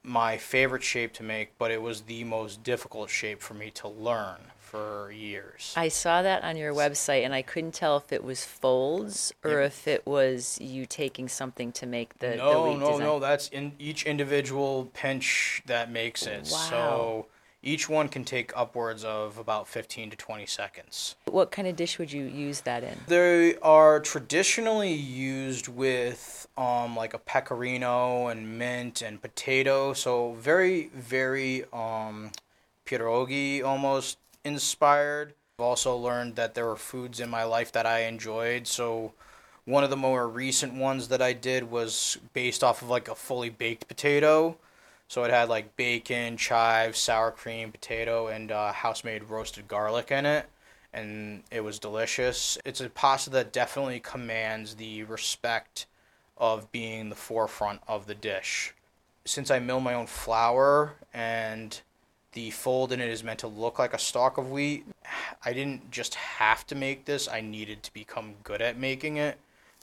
my 0.03 0.37
favorite 0.37 0.83
shape 0.83 1.15
to 1.15 1.23
make, 1.23 1.57
but 1.59 1.71
it 1.71 1.81
was 1.81 2.03
the 2.03 2.25
most 2.25 2.63
difficult 2.63 3.09
shape 3.09 3.41
for 3.41 3.55
me 3.55 3.71
to 3.71 3.89
learn 3.89 4.37
for 4.59 5.11
years. 5.11 5.75
I 5.77 5.89
saw 5.89 6.23
that 6.23 6.45
on 6.45 6.57
your 6.57 6.73
website 6.73 7.25
and 7.25 7.35
I 7.35 7.43
couldn't 7.43 7.73
tell 7.73 7.97
if 7.97 8.13
it 8.13 8.23
was 8.23 8.45
folds 8.45 9.33
or 9.43 9.63
if 9.63 9.89
it 9.89 10.07
was 10.07 10.61
you 10.61 10.87
taking 10.87 11.27
something 11.29 11.73
to 11.73 11.87
make 11.87 12.19
the, 12.21 12.29
the 12.29 12.37
no, 12.37 12.69
wheat 12.69 12.79
no, 12.79 12.87
design. 12.93 13.01
no. 13.01 13.19
That's 13.19 13.49
in 13.49 13.73
each 13.79 14.05
individual 14.05 14.91
pinch 14.93 15.63
that 15.67 15.91
makes 15.91 16.27
it. 16.27 16.49
Wow. 16.53 16.69
So 16.71 17.27
each 17.63 17.89
one 17.89 18.09
can 18.09 18.25
take 18.25 18.53
upwards 18.57 19.05
of 19.05 19.39
about 19.39 19.69
15 19.69 20.11
to 20.11 20.17
20 20.17 20.47
seconds. 20.47 21.17
What 21.27 21.51
kind 21.51 21.69
of 21.69 21.77
dish 21.77 21.99
would 21.99 22.11
you 22.11 22.25
use 22.25 22.63
that 22.63 22.83
in? 22.83 22.97
They 23.07 23.57
are 23.57 24.01
traditionally 24.01 24.93
used 24.93 25.69
with 25.69 26.49
um, 26.57 26.97
like 26.97 27.13
a 27.13 27.19
pecorino 27.19 28.29
and 28.29 28.59
mint 28.59 29.03
and 29.03 29.21
potato. 29.21 29.93
So 29.93 30.33
very, 30.35 30.91
very 30.95 31.65
um, 31.73 32.31
pierogi 32.87 33.63
almost 33.63 34.19
inspired. 34.45 35.35
I've 35.59 35.65
also 35.65 35.95
learned 35.97 36.37
that 36.37 36.55
there 36.55 36.67
were 36.67 36.77
foods 36.77 37.21
in 37.21 37.29
my 37.29 37.45
life 37.45 37.73
that 37.73 37.85
I 37.85 38.01
enjoyed. 38.05 38.67
So 38.67 39.13
one 39.67 39.85
of 39.85 39.91
the 39.91 39.97
more 39.97 40.27
recent 40.27 40.75
ones 40.75 41.09
that 41.09 41.21
I 41.21 41.35
did 41.35 41.71
was 41.71 42.17
based 42.33 42.65
off 42.65 42.81
of 42.81 42.89
like 42.89 43.09
a 43.09 43.15
fully 43.15 43.51
baked 43.51 43.87
potato. 43.87 44.57
So 45.11 45.25
it 45.25 45.33
had 45.33 45.49
like 45.49 45.75
bacon, 45.75 46.37
chives, 46.37 47.01
sour 47.01 47.33
cream, 47.33 47.73
potato, 47.73 48.29
and 48.29 48.53
uh, 48.53 48.71
house 48.71 49.03
made 49.03 49.25
roasted 49.25 49.67
garlic 49.67 50.13
in 50.13 50.25
it. 50.25 50.47
And 50.93 51.43
it 51.51 51.65
was 51.65 51.81
delicious. 51.81 52.57
It's 52.65 52.81
a 52.81 52.89
pasta 52.89 53.29
that 53.31 53.53
definitely 53.53 53.99
commands 53.99 54.77
the 54.77 55.03
respect 55.03 55.87
of 56.39 56.71
being 56.71 57.09
the 57.09 57.17
forefront 57.17 57.81
of 57.89 58.07
the 58.07 58.15
dish. 58.15 58.73
Since 59.25 59.51
I 59.51 59.59
mill 59.59 59.81
my 59.81 59.95
own 59.95 60.07
flour 60.07 60.95
and 61.13 61.81
the 62.31 62.53
fold 62.53 62.93
in 62.93 63.01
it 63.01 63.11
is 63.11 63.25
meant 63.25 63.41
to 63.41 63.49
look 63.49 63.81
like 63.81 63.93
a 63.93 63.99
stalk 63.99 64.39
of 64.39 64.53
wheat, 64.53 64.87
I 65.45 65.53
didn't 65.53 65.91
just 65.91 66.15
have 66.15 66.65
to 66.69 66.77
make 66.77 67.05
this, 67.07 67.27
I 67.27 67.41
needed 67.41 67.83
to 67.83 67.93
become 67.93 68.35
good 68.45 68.63
at 68.63 68.79
making 68.79 69.17
it 69.17 69.41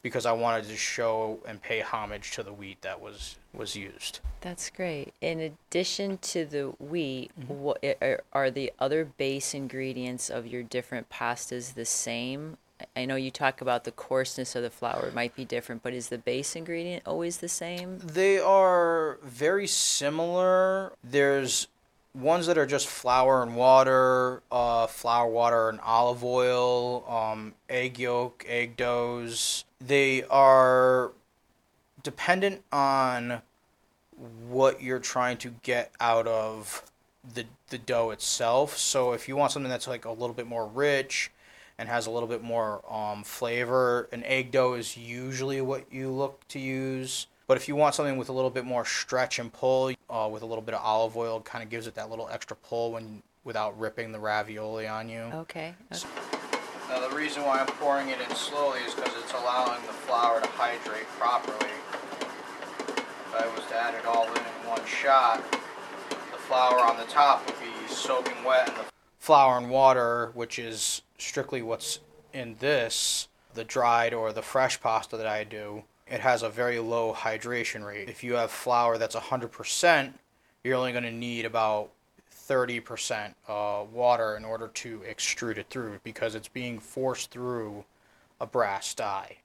because 0.07 0.25
I 0.25 0.31
wanted 0.31 0.65
to 0.69 0.75
show 0.77 1.39
and 1.47 1.61
pay 1.61 1.81
homage 1.81 2.31
to 2.31 2.43
the 2.43 2.53
wheat 2.53 2.81
that 2.81 2.99
was 3.01 3.35
was 3.53 3.75
used. 3.75 4.19
That's 4.41 4.69
great. 4.69 5.13
In 5.21 5.39
addition 5.39 6.17
to 6.19 6.45
the 6.45 6.63
wheat, 6.79 7.31
Mm-hmm. 7.39 7.53
what 7.53 7.83
are, 8.01 8.21
are 8.33 8.51
the 8.51 8.71
other 8.79 9.05
base 9.05 9.53
ingredients 9.53 10.29
of 10.29 10.45
your 10.47 10.63
different 10.63 11.09
pastas 11.09 11.73
the 11.73 11.85
same? 11.85 12.57
I 12.95 13.05
know 13.05 13.15
you 13.15 13.31
talk 13.31 13.59
about 13.61 13.85
the 13.85 13.91
coarseness 13.91 14.55
of 14.55 14.61
the 14.61 14.69
flour 14.69 15.07
it 15.07 15.15
might 15.15 15.35
be 15.35 15.45
different, 15.45 15.81
but 15.81 15.93
is 15.93 16.09
the 16.09 16.19
base 16.19 16.55
ingredient 16.55 17.03
always 17.07 17.37
the 17.37 17.49
same? 17.49 17.97
They 17.97 18.37
are 18.39 19.17
very 19.23 19.65
similar. 19.65 20.93
There's 21.03 21.67
ones 22.17 22.47
that 22.47 22.57
are 22.57 22.65
just 22.65 22.87
flour 22.87 23.43
and 23.43 23.55
water, 23.55 24.41
uh, 24.51 24.87
flour, 24.87 25.29
water, 25.29 25.69
and 25.69 25.79
olive 25.81 26.23
oil, 26.23 27.07
um, 27.07 27.53
egg 27.69 27.99
yolk, 27.99 28.43
egg 28.47 28.75
doughs. 28.75 29.65
They 29.79 30.23
are 30.23 31.11
dependent 32.01 32.63
on 32.71 33.41
what 34.49 34.81
you're 34.81 34.99
trying 34.99 35.37
to 35.37 35.53
get 35.61 35.91
out 35.99 36.27
of 36.27 36.83
the 37.33 37.45
the 37.69 37.77
dough 37.77 38.09
itself. 38.09 38.77
So 38.77 39.13
if 39.13 39.27
you 39.27 39.35
want 39.35 39.51
something 39.51 39.69
that's 39.69 39.87
like 39.87 40.05
a 40.05 40.11
little 40.11 40.33
bit 40.33 40.47
more 40.47 40.67
rich 40.67 41.31
and 41.77 41.87
has 41.89 42.07
a 42.07 42.11
little 42.11 42.29
bit 42.29 42.41
more 42.41 42.81
um, 42.91 43.23
flavor, 43.23 44.09
an 44.11 44.23
egg 44.23 44.51
dough 44.51 44.73
is 44.73 44.97
usually 44.97 45.61
what 45.61 45.91
you 45.91 46.09
look 46.09 46.47
to 46.47 46.59
use. 46.59 47.27
But 47.47 47.55
if 47.55 47.69
you 47.69 47.77
want 47.77 47.95
something 47.95 48.17
with 48.17 48.27
a 48.27 48.33
little 48.33 48.49
bit 48.49 48.65
more 48.65 48.83
stretch 48.83 49.39
and 49.39 49.51
pull, 49.51 49.93
uh, 50.09 50.29
with 50.29 50.43
a 50.43 50.45
little 50.45 50.61
bit 50.61 50.75
of 50.75 50.81
olive 50.83 51.15
oil, 51.15 51.39
kind 51.39 51.63
of 51.63 51.69
gives 51.69 51.87
it 51.87 51.95
that 51.95 52.09
little 52.09 52.27
extra 52.29 52.57
pull 52.57 52.91
when 52.91 53.23
without 53.45 53.79
ripping 53.79 54.11
the 54.11 54.19
ravioli 54.19 54.85
on 54.85 55.07
you. 55.07 55.21
Okay. 55.33 55.73
okay. 55.93 56.05
Now 56.89 57.07
the 57.07 57.15
reason 57.15 57.43
why 57.43 57.59
I'm 57.59 57.67
pouring 57.67 58.09
it 58.09 58.19
in 58.19 58.35
slowly 58.35 58.81
is 58.81 58.93
because 58.93 59.13
it's 59.23 59.31
allowing 59.31 59.81
the 59.83 59.93
flour 59.93 60.41
to 60.41 60.47
hydrate 60.49 61.07
properly. 61.17 61.71
If 62.89 63.33
I 63.33 63.47
was 63.55 63.65
to 63.67 63.75
add 63.75 63.95
it 63.95 64.05
all 64.05 64.25
in 64.25 64.37
in 64.37 64.69
one 64.69 64.85
shot, 64.85 65.41
the 66.09 66.37
flour 66.37 66.79
on 66.79 66.97
the 66.97 67.05
top 67.05 67.45
would 67.45 67.55
be 67.59 67.93
soaking 67.93 68.43
wet, 68.43 68.67
and 68.67 68.77
the 68.77 68.85
flour 69.19 69.57
and 69.57 69.69
water, 69.69 70.31
which 70.33 70.59
is 70.59 71.01
strictly 71.17 71.61
what's 71.61 71.99
in 72.33 72.57
this, 72.59 73.29
the 73.53 73.63
dried 73.63 74.13
or 74.13 74.33
the 74.33 74.41
fresh 74.41 74.81
pasta 74.81 75.15
that 75.15 75.27
I 75.27 75.45
do, 75.45 75.83
it 76.09 76.19
has 76.21 76.43
a 76.43 76.49
very 76.49 76.79
low 76.79 77.13
hydration 77.13 77.85
rate. 77.85 78.09
If 78.09 78.23
you 78.23 78.33
have 78.33 78.51
flour 78.51 78.97
that's 78.97 79.15
100%, 79.15 80.13
you're 80.63 80.75
only 80.75 80.91
going 80.91 81.03
to 81.03 81.11
need 81.11 81.45
about 81.45 81.89
30% 82.47 83.33
uh, 83.47 83.83
water 83.91 84.37
in 84.37 84.45
order 84.45 84.69
to 84.69 84.99
extrude 84.99 85.57
it 85.57 85.67
through 85.69 85.99
because 86.03 86.33
it's 86.35 86.47
being 86.47 86.79
forced 86.79 87.29
through 87.31 87.83
a 88.39 88.45
brass 88.45 88.93
die. 88.93 89.37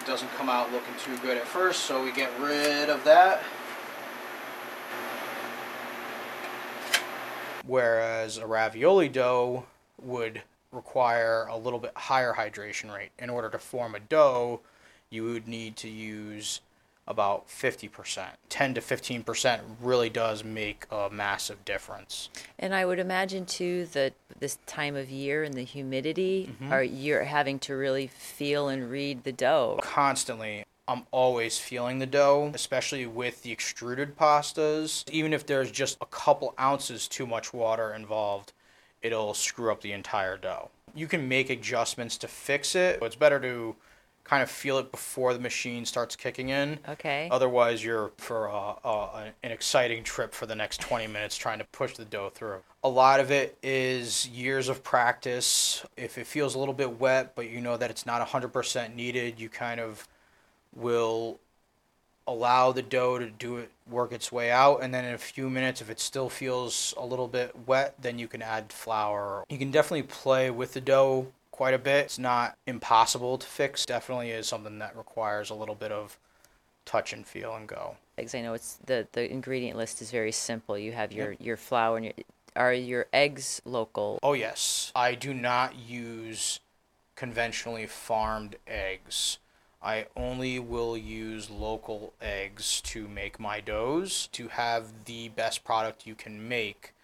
It 0.00 0.06
doesn't 0.06 0.30
come 0.34 0.48
out 0.48 0.70
looking 0.72 0.94
too 1.02 1.16
good 1.18 1.38
at 1.38 1.46
first, 1.46 1.84
so 1.84 2.02
we 2.04 2.12
get 2.12 2.30
rid 2.40 2.90
of 2.90 3.02
that. 3.04 3.42
Whereas 7.64 8.36
a 8.36 8.46
ravioli 8.46 9.08
dough 9.08 9.64
would 10.02 10.42
require 10.72 11.46
a 11.46 11.56
little 11.56 11.78
bit 11.78 11.92
higher 11.94 12.32
hydration 12.34 12.92
rate. 12.92 13.10
In 13.18 13.30
order 13.30 13.48
to 13.50 13.58
form 13.58 13.94
a 13.94 14.00
dough, 14.00 14.60
you 15.10 15.24
would 15.24 15.46
need 15.46 15.76
to 15.76 15.88
use 15.88 16.60
about 17.06 17.48
50%. 17.48 18.26
10 18.48 18.74
to 18.74 18.80
15% 18.80 19.60
really 19.80 20.08
does 20.08 20.44
make 20.44 20.86
a 20.90 21.10
massive 21.10 21.64
difference. 21.64 22.30
And 22.58 22.74
I 22.74 22.84
would 22.86 23.00
imagine 23.00 23.44
too 23.44 23.86
that 23.92 24.14
this 24.38 24.58
time 24.66 24.94
of 24.96 25.10
year 25.10 25.42
and 25.42 25.54
the 25.54 25.64
humidity 25.64 26.48
Mm-hmm. 26.52 26.72
are 26.72 26.82
you're 26.82 27.24
having 27.24 27.58
to 27.60 27.74
really 27.74 28.06
feel 28.06 28.68
and 28.68 28.90
read 28.90 29.24
the 29.24 29.32
dough. 29.32 29.80
Constantly, 29.82 30.64
I'm 30.88 31.02
always 31.10 31.58
feeling 31.58 31.98
the 31.98 32.06
dough, 32.06 32.50
especially 32.54 33.06
with 33.06 33.42
the 33.42 33.50
extruded 33.52 34.16
pastas. 34.16 35.04
Even 35.10 35.32
if 35.32 35.44
there's 35.46 35.70
just 35.70 35.96
a 36.00 36.06
couple 36.06 36.54
ounces 36.58 37.08
too 37.08 37.26
much 37.26 37.52
water 37.52 37.92
involved, 37.92 38.52
it'll 39.02 39.34
screw 39.34 39.70
up 39.70 39.80
the 39.80 39.92
entire 39.92 40.36
dough. 40.36 40.70
You 40.94 41.06
can 41.06 41.28
make 41.28 41.50
adjustments 41.50 42.16
to 42.18 42.28
fix 42.28 42.74
it. 42.74 42.98
It's 43.02 43.16
better 43.16 43.40
to 43.40 43.74
kind 44.24 44.42
of 44.42 44.50
feel 44.50 44.78
it 44.78 44.90
before 44.90 45.34
the 45.34 45.40
machine 45.40 45.84
starts 45.84 46.14
kicking 46.14 46.50
in. 46.50 46.78
Okay. 46.88 47.28
Otherwise, 47.30 47.84
you're 47.84 48.12
for 48.18 48.48
uh, 48.48 48.74
uh, 48.84 49.24
an 49.42 49.50
exciting 49.50 50.04
trip 50.04 50.32
for 50.32 50.46
the 50.46 50.54
next 50.54 50.80
20 50.80 51.06
minutes 51.08 51.36
trying 51.36 51.58
to 51.58 51.64
push 51.66 51.96
the 51.96 52.04
dough 52.04 52.30
through. 52.30 52.58
A 52.84 52.88
lot 52.88 53.20
of 53.20 53.30
it 53.30 53.58
is 53.62 54.28
years 54.28 54.68
of 54.68 54.84
practice. 54.84 55.84
If 55.96 56.18
it 56.18 56.26
feels 56.26 56.54
a 56.54 56.58
little 56.58 56.74
bit 56.74 57.00
wet, 57.00 57.34
but 57.34 57.50
you 57.50 57.60
know 57.60 57.76
that 57.76 57.90
it's 57.90 58.06
not 58.06 58.26
100% 58.26 58.94
needed, 58.94 59.40
you 59.40 59.48
kind 59.48 59.80
of 59.80 60.06
will 60.74 61.40
allow 62.26 62.72
the 62.72 62.82
dough 62.82 63.18
to 63.18 63.28
do 63.30 63.56
it 63.56 63.70
work 63.88 64.12
its 64.12 64.30
way 64.30 64.50
out 64.50 64.78
and 64.82 64.94
then 64.94 65.04
in 65.04 65.14
a 65.14 65.18
few 65.18 65.50
minutes 65.50 65.80
if 65.80 65.90
it 65.90 65.98
still 65.98 66.28
feels 66.28 66.94
a 66.96 67.04
little 67.04 67.28
bit 67.28 67.54
wet 67.66 67.94
then 68.00 68.18
you 68.18 68.28
can 68.28 68.40
add 68.40 68.72
flour 68.72 69.44
you 69.48 69.58
can 69.58 69.70
definitely 69.70 70.02
play 70.02 70.50
with 70.50 70.72
the 70.72 70.80
dough 70.80 71.26
quite 71.50 71.74
a 71.74 71.78
bit 71.78 72.04
it's 72.04 72.18
not 72.18 72.56
impossible 72.66 73.36
to 73.36 73.46
fix 73.46 73.84
definitely 73.84 74.30
is 74.30 74.46
something 74.46 74.78
that 74.78 74.96
requires 74.96 75.50
a 75.50 75.54
little 75.54 75.74
bit 75.74 75.92
of 75.92 76.16
touch 76.84 77.12
and 77.12 77.26
feel 77.26 77.54
and 77.54 77.68
go 77.68 77.96
eggs. 78.18 78.34
I 78.34 78.40
know 78.40 78.54
it's 78.54 78.78
the 78.86 79.06
the 79.12 79.30
ingredient 79.30 79.76
list 79.76 80.02
is 80.02 80.10
very 80.10 80.32
simple. 80.32 80.76
You 80.78 80.92
have 80.92 81.12
your 81.12 81.32
your 81.38 81.56
flour 81.56 81.96
and 81.96 82.06
your 82.06 82.14
are 82.54 82.72
your 82.72 83.06
eggs 83.12 83.62
local? 83.64 84.18
oh 84.22 84.34
yes 84.34 84.92
i 84.94 85.14
do 85.14 85.32
not 85.32 85.74
use 85.76 86.60
conventionally 87.16 87.86
farmed 87.86 88.56
eggs 88.66 89.38
I 89.82 90.06
only 90.16 90.58
will 90.58 90.96
use 90.96 91.50
local 91.50 92.12
eggs 92.20 92.80
to 92.82 93.08
make 93.08 93.40
my 93.40 93.60
doughs. 93.60 94.28
To 94.32 94.48
have 94.48 95.04
the 95.06 95.28
best 95.30 95.64
product 95.64 96.06
you 96.06 96.14
can 96.14 96.48
make, 96.48 96.94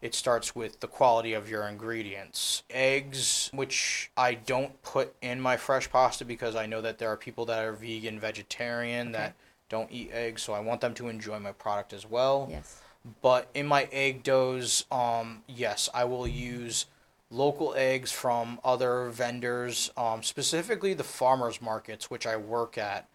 it 0.00 0.14
starts 0.14 0.54
with 0.54 0.80
the 0.80 0.86
quality 0.86 1.32
of 1.32 1.50
your 1.50 1.66
ingredients. 1.66 2.62
Eggs, 2.70 3.50
which 3.52 4.10
I 4.16 4.34
don't 4.34 4.80
put 4.82 5.14
in 5.20 5.40
my 5.40 5.56
fresh 5.56 5.90
pasta 5.90 6.24
because 6.24 6.54
I 6.54 6.66
know 6.66 6.80
that 6.80 6.98
there 6.98 7.10
are 7.10 7.16
people 7.16 7.44
that 7.46 7.64
are 7.64 7.72
vegan, 7.72 8.20
vegetarian 8.20 9.12
that 9.12 9.34
don't 9.68 9.90
eat 9.90 10.10
eggs, 10.12 10.42
so 10.42 10.52
I 10.52 10.60
want 10.60 10.80
them 10.80 10.94
to 10.94 11.08
enjoy 11.08 11.38
my 11.40 11.52
product 11.52 11.92
as 11.92 12.08
well. 12.08 12.48
Yes. 12.50 12.80
But 13.22 13.48
in 13.54 13.66
my 13.66 13.88
egg 13.90 14.22
doughs, 14.22 14.84
um, 14.90 15.42
yes, 15.46 15.88
I 15.92 16.04
will 16.04 16.26
use 16.26 16.86
local 17.30 17.74
eggs 17.76 18.10
from 18.10 18.58
other 18.64 19.10
vendors, 19.10 19.90
um, 19.96 20.22
specifically 20.22 20.94
the 20.94 21.04
farmers 21.04 21.60
markets, 21.60 22.10
which 22.10 22.26
I 22.26 22.36
work 22.36 22.78
at, 22.78 23.08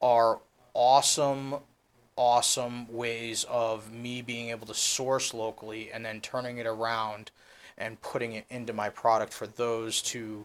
are 0.00 0.40
awesome, 0.74 1.56
awesome 2.16 2.92
ways 2.92 3.44
of 3.48 3.92
me 3.92 4.22
being 4.22 4.50
able 4.50 4.66
to 4.66 4.74
source 4.74 5.32
locally 5.32 5.90
and 5.92 6.04
then 6.04 6.20
turning 6.20 6.58
it 6.58 6.66
around 6.66 7.30
and 7.78 8.00
putting 8.00 8.32
it 8.32 8.44
into 8.50 8.72
my 8.72 8.88
product 8.88 9.32
for 9.32 9.46
those 9.46 10.02
to 10.02 10.44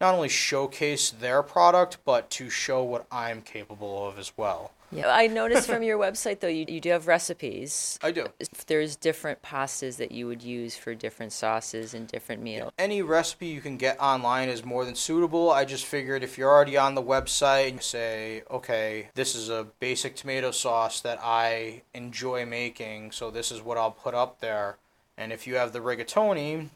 not 0.00 0.14
only 0.14 0.28
showcase 0.28 1.10
their 1.10 1.42
product, 1.42 1.98
but 2.04 2.28
to 2.30 2.50
show 2.50 2.82
what 2.82 3.06
I'm 3.12 3.42
capable 3.42 4.06
of 4.08 4.18
as 4.18 4.32
well. 4.36 4.72
Yeah. 4.92 5.08
I 5.08 5.26
noticed 5.26 5.66
from 5.68 5.82
your 5.82 5.98
website 5.98 6.38
though 6.40 6.46
you, 6.48 6.64
you 6.68 6.80
do 6.80 6.90
have 6.90 7.06
recipes. 7.08 7.98
I 8.02 8.12
do. 8.12 8.26
There's 8.66 8.94
different 8.96 9.42
pastas 9.42 9.96
that 9.96 10.12
you 10.12 10.26
would 10.28 10.42
use 10.42 10.76
for 10.76 10.94
different 10.94 11.32
sauces 11.32 11.94
and 11.94 12.06
different 12.06 12.42
meals. 12.42 12.70
Any 12.78 13.02
recipe 13.02 13.46
you 13.48 13.60
can 13.60 13.76
get 13.76 13.98
online 14.00 14.48
is 14.48 14.64
more 14.64 14.84
than 14.84 14.94
suitable. 14.94 15.50
I 15.50 15.64
just 15.64 15.84
figured 15.84 16.22
if 16.22 16.38
you're 16.38 16.50
already 16.50 16.76
on 16.76 16.94
the 16.94 17.02
website 17.02 17.70
and 17.70 17.82
say, 17.82 18.42
okay, 18.50 19.08
this 19.14 19.34
is 19.34 19.48
a 19.48 19.66
basic 19.80 20.14
tomato 20.14 20.50
sauce 20.52 21.00
that 21.00 21.18
I 21.22 21.82
enjoy 21.92 22.46
making, 22.46 23.10
so 23.12 23.30
this 23.30 23.50
is 23.50 23.60
what 23.62 23.76
I'll 23.78 23.90
put 23.90 24.14
up 24.14 24.40
there. 24.40 24.76
And 25.16 25.32
if 25.32 25.46
you 25.46 25.56
have 25.56 25.72
the 25.72 25.80
rigatoni 25.80 26.68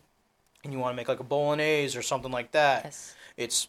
and 0.65 0.73
you 0.73 0.79
want 0.79 0.93
to 0.93 0.97
make 0.97 1.09
like 1.09 1.21
a 1.21 1.25
bolognese 1.25 1.97
or 1.97 2.03
something 2.03 2.33
like 2.33 2.51
that, 2.53 2.83
Yes. 2.85 3.15
it's 3.37 3.69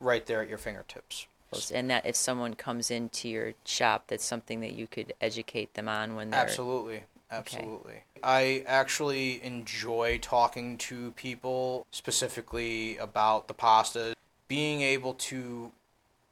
right 0.00 0.26
there 0.26 0.42
at 0.42 0.48
your 0.48 0.58
fingertips. 0.58 1.26
And 1.70 1.90
that 1.90 2.06
if 2.06 2.16
someone 2.16 2.54
comes 2.54 2.90
into 2.90 3.28
your 3.28 3.54
shop, 3.64 4.04
that's 4.08 4.24
something 4.24 4.60
that 4.60 4.72
you 4.72 4.86
could 4.86 5.12
educate 5.20 5.74
them 5.74 5.88
on 5.88 6.16
when 6.16 6.30
they're 6.30 6.40
Absolutely. 6.40 7.02
Absolutely. 7.30 8.04
I 8.22 8.64
actually 8.66 9.42
enjoy 9.42 10.18
talking 10.22 10.78
to 10.78 11.10
people 11.12 11.86
specifically 11.90 12.96
about 12.98 13.48
the 13.48 13.54
pasta. 13.54 14.14
Being 14.46 14.82
able 14.82 15.14
to 15.14 15.72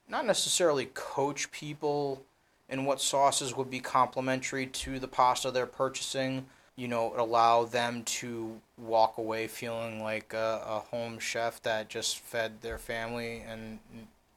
not 0.08 0.26
necessarily 0.26 0.86
coach 0.94 1.50
people 1.50 2.22
in 2.68 2.84
what 2.84 3.00
sauces 3.00 3.56
would 3.56 3.70
be 3.70 3.80
complementary 3.80 4.66
to 4.66 4.98
the 4.98 5.08
pasta 5.08 5.50
they're 5.50 5.66
purchasing, 5.66 6.46
you 6.76 6.88
know, 6.88 7.12
allow 7.16 7.64
them 7.64 8.02
to 8.04 8.60
walk 8.78 9.18
away 9.18 9.46
feeling 9.46 10.02
like 10.02 10.32
a, 10.32 10.62
a 10.66 10.78
home 10.78 11.18
chef 11.18 11.60
that 11.62 11.88
just 11.88 12.18
fed 12.18 12.62
their 12.62 12.78
family 12.78 13.42
and 13.46 13.78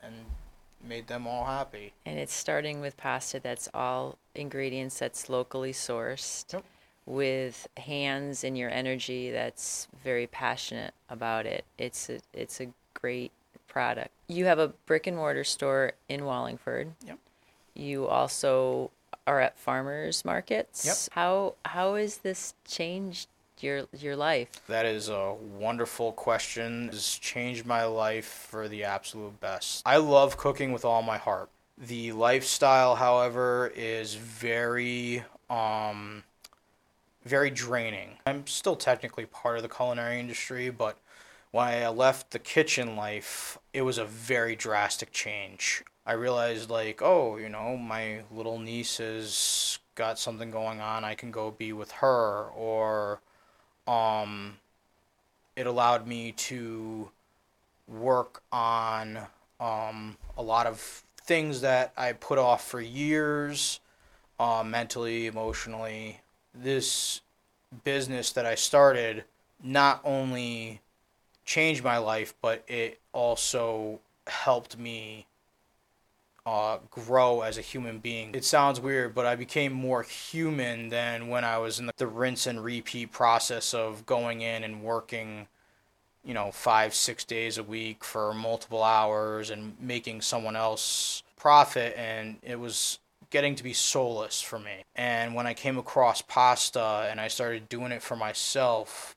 and 0.01 0.13
made 0.87 1.07
them 1.07 1.27
all 1.27 1.45
happy. 1.45 1.93
And 2.05 2.19
it's 2.19 2.33
starting 2.33 2.81
with 2.81 2.97
pasta 2.97 3.39
that's 3.39 3.67
all 3.73 4.17
ingredients 4.33 4.99
that's 4.99 5.29
locally 5.29 5.73
sourced 5.73 6.51
Yep. 6.53 6.63
with 7.05 7.67
hands 7.77 8.43
and 8.43 8.57
your 8.57 8.69
energy 8.69 9.31
that's 9.31 9.87
very 10.03 10.27
passionate 10.27 10.93
about 11.09 11.45
it. 11.45 11.65
It's 11.77 12.09
a, 12.09 12.19
it's 12.33 12.59
a 12.61 12.67
great 12.93 13.31
product. 13.67 14.11
You 14.27 14.45
have 14.45 14.59
a 14.59 14.69
brick 14.69 15.07
and 15.07 15.17
mortar 15.17 15.43
store 15.43 15.93
in 16.09 16.25
Wallingford. 16.25 16.93
Yep. 17.05 17.19
You 17.73 18.07
also 18.07 18.91
are 19.27 19.39
at 19.41 19.57
farmers 19.57 20.23
markets. 20.23 20.85
Yep. 20.85 21.15
How 21.15 21.55
how 21.65 21.95
has 21.95 22.17
this 22.19 22.53
changed 22.65 23.27
your 23.65 23.85
your 23.91 24.15
life? 24.15 24.49
That 24.67 24.85
is 24.85 25.09
a 25.09 25.33
wonderful 25.33 26.13
question. 26.13 26.89
It's 26.93 27.17
changed 27.17 27.65
my 27.65 27.83
life 27.83 28.47
for 28.49 28.67
the 28.67 28.83
absolute 28.83 29.39
best. 29.41 29.81
I 29.85 29.97
love 29.97 30.37
cooking 30.37 30.71
with 30.71 30.85
all 30.85 31.01
my 31.01 31.17
heart. 31.17 31.49
The 31.77 32.13
lifestyle, 32.13 32.95
however, 32.95 33.73
is 33.75 34.15
very 34.15 35.23
um 35.49 36.23
very 37.25 37.49
draining. 37.49 38.17
I'm 38.27 38.45
still 38.47 38.75
technically 38.75 39.25
part 39.25 39.57
of 39.57 39.63
the 39.63 39.69
culinary 39.69 40.19
industry, 40.19 40.69
but 40.69 40.97
when 41.51 41.67
I 41.67 41.87
left 41.87 42.31
the 42.31 42.39
kitchen 42.39 42.95
life, 42.95 43.57
it 43.73 43.81
was 43.81 43.97
a 43.97 44.05
very 44.05 44.55
drastic 44.55 45.11
change. 45.11 45.83
I 46.05 46.13
realized 46.13 46.69
like, 46.69 47.01
oh, 47.01 47.37
you 47.37 47.49
know, 47.49 47.77
my 47.77 48.21
little 48.31 48.59
niece 48.59 48.97
has 48.97 49.79
got 49.95 50.19
something 50.19 50.51
going 50.51 50.81
on. 50.81 51.03
I 51.03 51.15
can 51.15 51.31
go 51.31 51.51
be 51.51 51.73
with 51.73 51.91
her 51.93 52.49
or 52.55 53.21
um, 53.87 54.57
it 55.55 55.67
allowed 55.67 56.07
me 56.07 56.31
to 56.33 57.09
work 57.87 58.43
on 58.51 59.19
um, 59.59 60.17
a 60.37 60.41
lot 60.41 60.67
of 60.67 61.03
things 61.21 61.61
that 61.61 61.93
I 61.97 62.13
put 62.13 62.37
off 62.37 62.67
for 62.67 62.81
years, 62.81 63.79
uh, 64.39 64.63
mentally, 64.65 65.27
emotionally. 65.27 66.21
This 66.53 67.21
business 67.83 68.31
that 68.33 68.45
I 68.45 68.55
started 68.55 69.23
not 69.63 70.01
only 70.03 70.81
changed 71.45 71.83
my 71.83 71.97
life, 71.97 72.33
but 72.41 72.63
it 72.67 72.99
also 73.13 73.99
helped 74.27 74.77
me 74.77 75.25
uh, 76.45 76.77
grow 76.91 77.41
as 77.41 77.57
a 77.57 77.61
human 77.61 77.99
being. 77.99 78.33
It 78.33 78.45
sounds 78.45 78.79
weird, 78.79 79.15
but 79.15 79.25
I 79.25 79.35
became 79.35 79.73
more 79.73 80.03
human 80.03 80.89
than 80.89 81.27
when 81.27 81.43
I 81.43 81.57
was 81.57 81.79
in 81.79 81.87
the, 81.87 81.93
the 81.97 82.07
rinse 82.07 82.45
and 82.45 82.63
repeat 82.63 83.11
process 83.11 83.73
of 83.73 84.05
going 84.05 84.41
in 84.41 84.63
and 84.63 84.83
working, 84.83 85.47
you 86.23 86.33
know, 86.33 86.51
five, 86.51 86.93
six 86.93 87.23
days 87.23 87.57
a 87.57 87.63
week 87.63 88.03
for 88.03 88.33
multiple 88.33 88.83
hours 88.83 89.49
and 89.49 89.75
making 89.79 90.21
someone 90.21 90.55
else 90.55 91.23
profit. 91.35 91.95
And 91.97 92.37
it 92.43 92.59
was 92.59 92.99
getting 93.31 93.55
to 93.55 93.63
be 93.63 93.73
soulless 93.73 94.41
for 94.41 94.59
me. 94.59 94.83
And 94.95 95.33
when 95.33 95.47
I 95.47 95.55
came 95.55 95.77
across 95.77 96.21
pasta 96.21 97.07
and 97.09 97.19
I 97.19 97.27
started 97.27 97.67
doing 97.69 97.91
it 97.91 98.03
for 98.03 98.15
myself, 98.15 99.15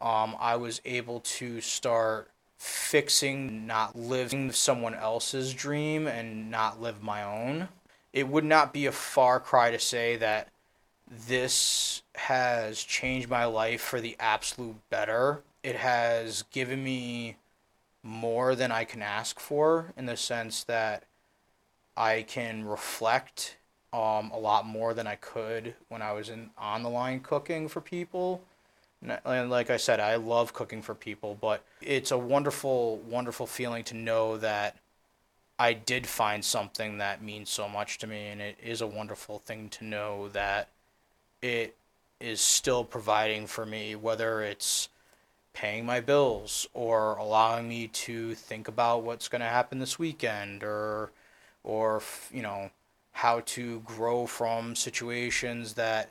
um, 0.00 0.36
I 0.40 0.56
was 0.56 0.80
able 0.84 1.20
to 1.20 1.60
start 1.60 2.30
fixing, 2.58 3.66
not 3.66 3.96
living 3.96 4.52
someone 4.52 4.94
else's 4.94 5.52
dream 5.52 6.06
and 6.06 6.50
not 6.50 6.80
live 6.80 7.02
my 7.02 7.22
own. 7.22 7.68
It 8.12 8.28
would 8.28 8.44
not 8.44 8.72
be 8.72 8.86
a 8.86 8.92
far 8.92 9.40
cry 9.40 9.70
to 9.70 9.78
say 9.78 10.16
that 10.16 10.48
this 11.10 12.02
has 12.14 12.82
changed 12.82 13.28
my 13.28 13.44
life 13.44 13.80
for 13.80 14.00
the 14.00 14.16
absolute 14.18 14.76
better. 14.88 15.42
It 15.62 15.76
has 15.76 16.44
given 16.50 16.82
me 16.82 17.36
more 18.02 18.54
than 18.54 18.70
I 18.70 18.84
can 18.84 19.02
ask 19.02 19.40
for 19.40 19.92
in 19.96 20.06
the 20.06 20.16
sense 20.16 20.64
that 20.64 21.04
I 21.96 22.22
can 22.22 22.64
reflect 22.64 23.56
um, 23.92 24.30
a 24.32 24.38
lot 24.38 24.66
more 24.66 24.94
than 24.94 25.06
I 25.06 25.14
could 25.16 25.74
when 25.88 26.02
I 26.02 26.12
was 26.12 26.28
in 26.28 26.50
on 26.58 26.82
the 26.82 26.90
line 26.90 27.20
cooking 27.20 27.68
for 27.68 27.80
people. 27.80 28.42
And 29.24 29.50
like 29.50 29.70
I 29.70 29.76
said, 29.76 30.00
I 30.00 30.16
love 30.16 30.52
cooking 30.52 30.82
for 30.82 30.94
people, 30.94 31.36
but 31.40 31.62
it's 31.80 32.10
a 32.10 32.18
wonderful, 32.18 32.98
wonderful 32.98 33.46
feeling 33.46 33.84
to 33.84 33.94
know 33.94 34.36
that 34.38 34.76
I 35.58 35.72
did 35.72 36.06
find 36.06 36.44
something 36.44 36.98
that 36.98 37.22
means 37.22 37.50
so 37.50 37.68
much 37.68 37.98
to 37.98 38.06
me, 38.06 38.28
and 38.28 38.40
it 38.40 38.56
is 38.62 38.80
a 38.80 38.86
wonderful 38.86 39.38
thing 39.38 39.68
to 39.70 39.84
know 39.84 40.28
that 40.30 40.68
it 41.42 41.76
is 42.18 42.40
still 42.40 42.84
providing 42.84 43.46
for 43.46 43.66
me, 43.66 43.94
whether 43.94 44.42
it's 44.42 44.88
paying 45.52 45.86
my 45.86 46.00
bills 46.00 46.66
or 46.74 47.16
allowing 47.16 47.68
me 47.68 47.86
to 47.86 48.34
think 48.34 48.66
about 48.66 49.04
what's 49.04 49.28
going 49.28 49.40
to 49.40 49.46
happen 49.46 49.78
this 49.78 49.98
weekend 49.98 50.64
or 50.64 51.12
or 51.62 52.02
you 52.32 52.42
know 52.42 52.70
how 53.12 53.40
to 53.40 53.78
grow 53.80 54.26
from 54.26 54.74
situations 54.74 55.74
that 55.74 56.10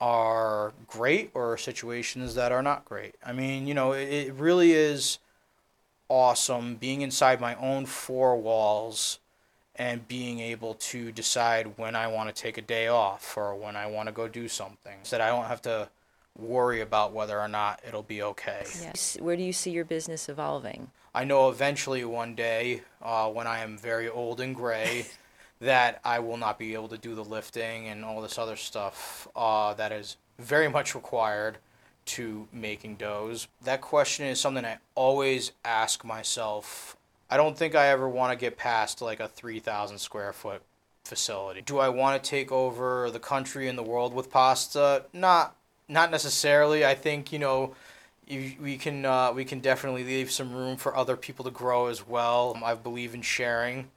are 0.00 0.72
great 0.86 1.30
or 1.34 1.56
situations 1.56 2.34
that 2.34 2.52
are 2.52 2.62
not 2.62 2.84
great. 2.84 3.14
I 3.24 3.32
mean, 3.32 3.66
you 3.66 3.74
know, 3.74 3.92
it, 3.92 4.08
it 4.08 4.34
really 4.34 4.72
is 4.72 5.18
awesome 6.08 6.76
being 6.76 7.00
inside 7.00 7.40
my 7.40 7.54
own 7.56 7.86
four 7.86 8.36
walls 8.36 9.18
and 9.74 10.06
being 10.08 10.40
able 10.40 10.74
to 10.74 11.12
decide 11.12 11.76
when 11.76 11.94
I 11.94 12.06
want 12.06 12.34
to 12.34 12.42
take 12.42 12.56
a 12.58 12.62
day 12.62 12.88
off 12.88 13.36
or 13.36 13.54
when 13.54 13.76
I 13.76 13.86
want 13.86 14.08
to 14.08 14.12
go 14.12 14.28
do 14.28 14.48
something. 14.48 14.98
So 15.02 15.18
that 15.18 15.26
I 15.26 15.28
don't 15.28 15.46
have 15.46 15.62
to 15.62 15.88
worry 16.38 16.80
about 16.80 17.12
whether 17.12 17.38
or 17.38 17.48
not 17.48 17.80
it'll 17.86 18.02
be 18.02 18.22
okay. 18.22 18.64
Yes. 18.80 19.16
Where 19.20 19.36
do 19.36 19.42
you 19.42 19.52
see 19.52 19.70
your 19.70 19.84
business 19.84 20.28
evolving? 20.28 20.90
I 21.14 21.24
know 21.24 21.48
eventually 21.48 22.04
one 22.04 22.34
day, 22.34 22.82
uh, 23.02 23.28
when 23.30 23.46
I 23.46 23.60
am 23.60 23.78
very 23.78 24.08
old 24.08 24.40
and 24.40 24.54
gray, 24.54 25.06
that 25.60 26.00
I 26.04 26.18
will 26.18 26.36
not 26.36 26.58
be 26.58 26.74
able 26.74 26.88
to 26.88 26.98
do 26.98 27.14
the 27.14 27.24
lifting 27.24 27.88
and 27.88 28.04
all 28.04 28.20
this 28.20 28.38
other 28.38 28.56
stuff 28.56 29.28
uh, 29.34 29.74
that 29.74 29.92
is 29.92 30.16
very 30.38 30.68
much 30.68 30.94
required 30.94 31.58
to 32.04 32.46
making 32.52 32.96
doughs. 32.96 33.48
That 33.64 33.80
question 33.80 34.26
is 34.26 34.40
something 34.40 34.64
I 34.64 34.78
always 34.94 35.52
ask 35.64 36.04
myself. 36.04 36.96
I 37.28 37.36
don't 37.36 37.56
think 37.56 37.74
I 37.74 37.88
ever 37.88 38.08
want 38.08 38.32
to 38.32 38.38
get 38.38 38.56
past 38.56 39.02
like 39.02 39.18
a 39.18 39.28
3,000 39.28 39.98
square 39.98 40.32
foot 40.32 40.62
facility. 41.04 41.62
Do 41.62 41.78
I 41.78 41.88
want 41.88 42.22
to 42.22 42.30
take 42.30 42.52
over 42.52 43.10
the 43.10 43.18
country 43.18 43.68
and 43.68 43.76
the 43.76 43.82
world 43.82 44.14
with 44.14 44.30
pasta? 44.30 45.06
Not 45.12 45.56
not 45.88 46.10
necessarily. 46.10 46.84
I 46.84 46.94
think, 46.94 47.32
you 47.32 47.38
know, 47.38 47.74
we 48.28 48.76
can 48.76 49.04
uh, 49.04 49.32
we 49.32 49.44
can 49.44 49.60
definitely 49.60 50.04
leave 50.04 50.30
some 50.30 50.52
room 50.52 50.76
for 50.76 50.96
other 50.96 51.16
people 51.16 51.44
to 51.44 51.50
grow 51.50 51.86
as 51.86 52.06
well. 52.06 52.56
I 52.64 52.74
believe 52.74 53.14
in 53.14 53.22
sharing 53.22 53.88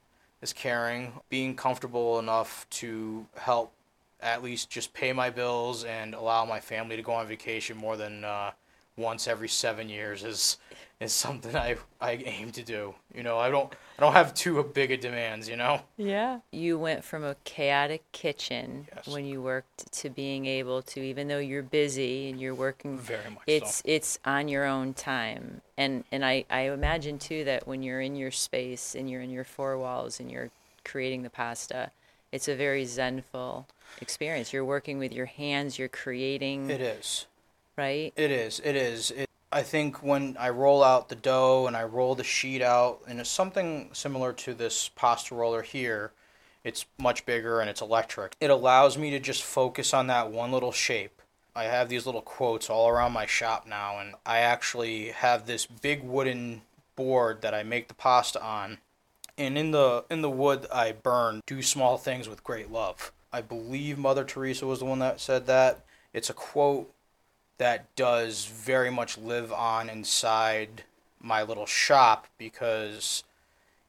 is 0.41 0.53
caring, 0.53 1.13
being 1.29 1.55
comfortable 1.55 2.19
enough 2.19 2.65
to 2.69 3.25
help 3.35 3.73
at 4.21 4.43
least 4.43 4.69
just 4.69 4.93
pay 4.93 5.13
my 5.13 5.29
bills 5.29 5.83
and 5.83 6.13
allow 6.13 6.45
my 6.45 6.59
family 6.59 6.95
to 6.95 7.01
go 7.01 7.13
on 7.13 7.27
vacation 7.27 7.77
more 7.77 7.95
than 7.97 8.23
uh, 8.23 8.51
once 8.97 9.27
every 9.27 9.47
seven 9.47 9.89
years 9.89 10.23
is 10.23 10.57
is 10.99 11.13
something 11.13 11.55
I 11.55 11.77
I 12.01 12.13
aim 12.25 12.51
to 12.51 12.63
do. 12.63 12.95
You 13.13 13.23
know, 13.23 13.37
I 13.37 13.49
don't 13.49 13.73
I 13.99 14.05
don't 14.05 14.13
have 14.13 14.33
too 14.33 14.63
big 14.63 14.93
of 14.93 15.01
demands. 15.01 15.49
You 15.49 15.57
know. 15.57 15.81
Yeah. 15.97 16.39
You 16.51 16.79
went 16.79 17.03
from 17.03 17.25
a 17.25 17.35
chaotic 17.43 18.09
kitchen 18.13 18.87
Yes. 18.95 19.07
when 19.07 19.25
you 19.25 19.41
worked 19.41 19.91
to 19.91 20.09
being 20.09 20.45
able 20.45 20.81
to, 20.83 21.01
even 21.01 21.27
though 21.27 21.39
you're 21.39 21.61
busy 21.63 22.29
and 22.29 22.39
you're 22.39 22.55
working, 22.55 22.97
Very 22.97 23.29
much 23.29 23.43
it's 23.45 23.75
so. 23.77 23.81
it's 23.85 24.17
on 24.23 24.47
your 24.47 24.63
own 24.65 24.93
time. 24.93 25.59
And 25.77 26.05
and 26.13 26.23
I 26.23 26.45
I 26.49 26.61
imagine 26.71 27.19
too 27.19 27.43
that 27.43 27.67
when 27.67 27.83
you're 27.83 27.99
in 27.99 28.15
your 28.15 28.31
space 28.31 28.95
and 28.95 29.09
you're 29.09 29.21
in 29.21 29.29
your 29.31 29.43
four 29.43 29.77
walls 29.77 30.21
and 30.21 30.31
you're 30.31 30.49
creating 30.85 31.23
the 31.23 31.29
pasta, 31.29 31.91
it's 32.31 32.47
a 32.47 32.55
very 32.55 32.85
zenful 32.85 33.67
experience. 33.99 34.53
You're 34.53 34.63
working 34.63 34.97
with 34.97 35.11
your 35.11 35.25
hands. 35.25 35.77
You're 35.77 35.89
creating, 35.89 36.69
It 36.69 36.79
is. 36.79 37.25
right? 37.75 38.13
It 38.15 38.31
is. 38.31 38.61
It 38.63 38.75
is. 38.77 39.11
It, 39.11 39.28
I 39.51 39.63
think 39.63 40.03
when 40.03 40.37
I 40.39 40.49
roll 40.49 40.83
out 40.83 41.09
the 41.09 41.15
dough 41.15 41.65
and 41.65 41.75
I 41.75 41.83
roll 41.83 42.13
the 42.13 42.23
sheet 42.23 42.61
out, 42.61 43.01
and 43.07 43.19
it's 43.19 43.29
something 43.29 43.89
similar 43.93 44.31
to 44.33 44.53
this 44.53 44.89
pasta 44.89 45.33
roller 45.33 45.63
here, 45.63 46.11
it's 46.63 46.85
much 46.99 47.25
bigger 47.25 47.59
and 47.59 47.69
it's 47.69 47.81
electric. 47.81 48.35
It 48.39 48.51
allows 48.51 48.97
me 48.97 49.09
to 49.11 49.19
just 49.19 49.43
focus 49.43 49.93
on 49.93 50.07
that 50.07 50.31
one 50.31 50.51
little 50.51 50.71
shape. 50.71 51.21
I 51.55 51.63
have 51.63 51.89
these 51.89 52.05
little 52.05 52.21
quotes 52.21 52.69
all 52.69 52.89
around 52.89 53.11
my 53.11 53.25
shop 53.25 53.65
now, 53.67 53.99
and 53.99 54.13
I 54.23 54.39
actually 54.39 55.09
have 55.09 55.45
this 55.45 55.65
big 55.65 56.03
wooden 56.03 56.61
board 56.95 57.41
that 57.41 57.55
I 57.55 57.63
make 57.63 57.87
the 57.87 57.95
pasta 57.95 58.41
on. 58.43 58.77
And 59.37 59.57
in 59.57 59.71
the 59.71 60.05
in 60.11 60.21
the 60.21 60.29
wood 60.29 60.67
I 60.71 60.91
burn, 60.91 61.41
do 61.47 61.61
small 61.61 61.97
things 61.97 62.29
with 62.29 62.43
great 62.43 62.71
love. 62.71 63.11
I 63.31 63.41
believe 63.41 63.97
Mother 63.97 64.23
Teresa 64.23 64.67
was 64.67 64.79
the 64.79 64.85
one 64.85 64.99
that 64.99 65.19
said 65.19 65.47
that. 65.47 65.85
It's 66.13 66.29
a 66.29 66.33
quote 66.33 66.93
that 67.59 67.93
does 67.95 68.45
very 68.45 68.89
much 68.89 69.17
live 69.17 69.53
on 69.53 69.89
inside 69.89 70.83
my 71.21 71.43
little 71.43 71.65
shop 71.65 72.27
because 72.37 73.23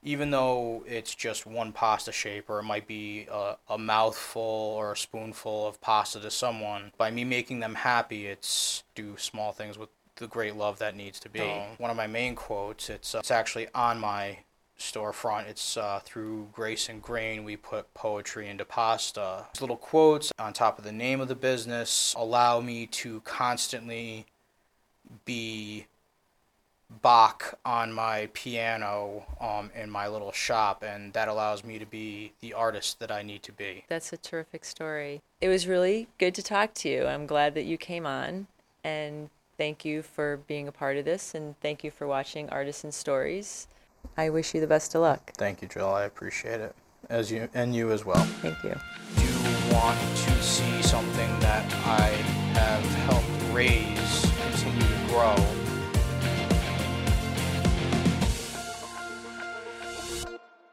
even 0.02 0.30
though 0.30 0.82
it's 0.86 1.14
just 1.14 1.46
one 1.46 1.72
pasta 1.72 2.10
shape 2.10 2.48
or 2.48 2.58
it 2.58 2.64
might 2.64 2.86
be 2.86 3.26
a, 3.30 3.56
a 3.68 3.78
mouthful 3.78 4.42
or 4.42 4.92
a 4.92 4.96
spoonful 4.96 5.66
of 5.66 5.80
pasta 5.80 6.20
to 6.20 6.30
someone 6.30 6.92
by 6.98 7.10
me 7.10 7.24
making 7.24 7.60
them 7.60 7.74
happy 7.74 8.26
it's 8.26 8.82
do 8.94 9.16
small 9.16 9.52
things 9.52 9.78
with 9.78 9.88
the 10.20 10.26
great 10.26 10.54
love 10.54 10.78
that 10.78 10.94
needs 10.94 11.18
to 11.18 11.28
be. 11.28 11.40
One 11.78 11.90
of 11.90 11.96
my 11.96 12.06
main 12.06 12.36
quotes 12.36 12.88
it's 12.88 13.14
uh, 13.14 13.18
it's 13.18 13.30
actually 13.30 13.68
on 13.74 13.98
my 13.98 14.38
storefront. 14.80 15.48
It's 15.48 15.76
uh, 15.76 16.00
through 16.04 16.48
Grace 16.52 16.88
and 16.88 17.00
Grain. 17.00 17.44
We 17.44 17.56
put 17.56 17.92
poetry 17.94 18.48
into 18.48 18.64
pasta. 18.64 19.46
These 19.54 19.60
little 19.60 19.76
quotes 19.76 20.32
on 20.38 20.52
top 20.52 20.78
of 20.78 20.84
the 20.84 20.92
name 20.92 21.20
of 21.20 21.28
the 21.28 21.34
business 21.34 22.14
allow 22.16 22.60
me 22.60 22.86
to 22.86 23.20
constantly 23.20 24.26
be 25.24 25.86
Bach 27.02 27.56
on 27.64 27.92
my 27.92 28.28
piano 28.32 29.24
um, 29.40 29.70
in 29.76 29.88
my 29.88 30.08
little 30.08 30.32
shop, 30.32 30.82
and 30.82 31.12
that 31.12 31.28
allows 31.28 31.62
me 31.62 31.78
to 31.78 31.86
be 31.86 32.32
the 32.40 32.52
artist 32.52 32.98
that 32.98 33.12
I 33.12 33.22
need 33.22 33.44
to 33.44 33.52
be. 33.52 33.84
That's 33.88 34.12
a 34.12 34.16
terrific 34.16 34.64
story. 34.64 35.20
It 35.40 35.48
was 35.48 35.68
really 35.68 36.08
good 36.18 36.34
to 36.34 36.42
talk 36.42 36.74
to 36.74 36.88
you. 36.88 37.06
I'm 37.06 37.26
glad 37.26 37.54
that 37.54 37.64
you 37.64 37.78
came 37.78 38.06
on 38.06 38.48
and 38.82 39.30
thank 39.56 39.84
you 39.84 40.02
for 40.02 40.38
being 40.48 40.66
a 40.66 40.72
part 40.72 40.96
of 40.96 41.04
this 41.04 41.34
and 41.34 41.54
thank 41.60 41.84
you 41.84 41.92
for 41.92 42.08
watching 42.08 42.48
Artisan 42.50 42.90
Stories. 42.90 43.68
I 44.16 44.30
wish 44.30 44.54
you 44.54 44.60
the 44.60 44.66
best 44.66 44.94
of 44.94 45.02
luck. 45.02 45.32
Thank 45.36 45.62
you, 45.62 45.68
Jill. 45.68 45.88
I 45.88 46.04
appreciate 46.04 46.60
it, 46.60 46.74
as 47.08 47.30
you 47.30 47.48
and 47.54 47.74
you 47.74 47.90
as 47.92 48.04
well. 48.04 48.24
Thank 48.42 48.62
you. 48.62 48.74
do 49.16 49.24
you 49.24 49.74
want 49.74 49.98
to 49.98 50.42
see 50.42 50.82
something 50.82 51.40
that 51.40 51.72
I 51.86 52.08
have 52.58 52.84
helped 53.06 53.54
raise 53.54 54.26
continue 54.42 54.80
to 54.80 55.06
grow. 55.08 55.34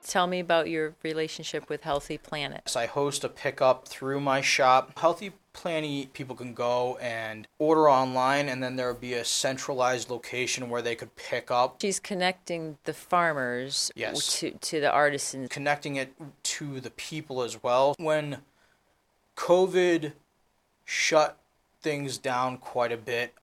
Tell 0.08 0.28
me 0.28 0.40
about 0.40 0.70
your 0.70 0.96
relationship 1.04 1.70
with 1.70 1.84
Healthy 1.84 2.18
PlanEat. 2.18 2.70
So 2.70 2.80
I 2.80 2.86
host 2.86 3.24
a 3.24 3.30
pickup 3.30 3.88
through 3.88 4.22
my 4.22 4.40
shop. 4.42 4.98
Healthy 4.98 5.34
PlanEat 5.58 6.14
people 6.14 6.36
can 6.36 6.54
go 6.54 6.98
and 7.02 7.48
order 7.58 7.90
online, 7.90 8.48
and 8.48 8.62
then 8.62 8.76
there 8.76 8.88
would 8.92 9.02
be 9.02 9.14
a 9.14 9.26
centralized 9.26 10.10
location 10.10 10.70
where 10.70 10.84
they 10.84 10.96
could 10.96 11.16
pick 11.16 11.50
up, 11.50 11.78
She's 11.82 12.00
connecting 12.00 12.78
the 12.84 12.94
farmers 12.94 13.92
Yes. 13.96 14.40
to, 14.40 14.52
to 14.52 14.80
the 14.80 14.92
artisans. 14.92 15.50
connecting 15.50 15.96
it 15.96 16.14
to 16.44 16.80
the 16.80 16.92
people 16.92 17.42
as 17.42 17.62
well. 17.64 17.96
When 17.98 18.38
COVID 19.36 20.14
shut 20.86 21.38
things 21.82 22.18
down 22.20 22.58
quite 22.58 22.92
a 22.92 22.98
bit, 22.98 23.34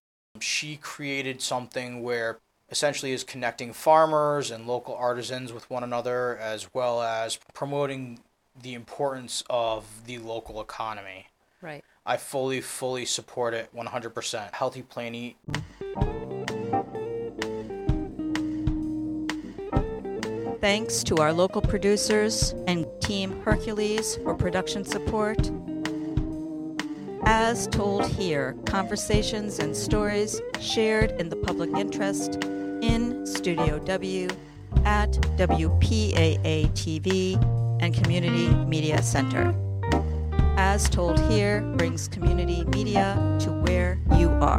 she 0.40 0.76
created 0.76 1.42
something 1.42 2.02
where 2.02 2.38
essentially 2.70 3.12
is 3.12 3.24
connecting 3.24 3.72
farmers 3.72 4.50
and 4.50 4.66
local 4.66 4.94
artisans 4.94 5.52
with 5.52 5.68
one 5.68 5.84
another 5.84 6.36
as 6.38 6.72
well 6.72 7.02
as 7.02 7.38
promoting 7.52 8.20
the 8.60 8.74
importance 8.74 9.42
of 9.50 9.84
the 10.06 10.18
local 10.18 10.60
economy. 10.60 11.26
Right. 11.60 11.84
I 12.06 12.18
fully, 12.18 12.60
fully 12.60 13.06
support 13.06 13.54
it 13.54 13.70
100%. 13.74 14.52
Healthy 14.54 14.82
PlanEat. 14.82 15.36
Thanks 20.60 21.02
to 21.04 21.16
our 21.16 21.32
local 21.32 21.62
producers 21.62 22.54
and 22.66 22.86
Team 23.00 23.40
Hercules 23.42 24.16
for 24.22 24.34
production 24.34 24.84
support. 24.84 25.50
As 27.24 27.66
told 27.68 28.06
here, 28.06 28.54
conversations 28.66 29.58
and 29.58 29.74
stories 29.74 30.42
shared 30.60 31.12
in 31.12 31.30
the 31.30 31.36
public 31.36 31.70
interest 31.70 32.44
in 32.44 33.26
Studio 33.26 33.78
W 33.78 34.28
at 34.84 35.10
WPAA 35.38 36.70
TV 36.72 37.42
and 37.82 37.94
Community 37.94 38.48
Media 38.66 39.02
Center. 39.02 39.54
As 40.74 40.90
told 40.90 41.20
here 41.30 41.60
brings 41.76 42.08
community 42.08 42.64
media 42.64 43.14
to 43.42 43.52
where 43.52 44.00
you 44.16 44.28
are. 44.28 44.58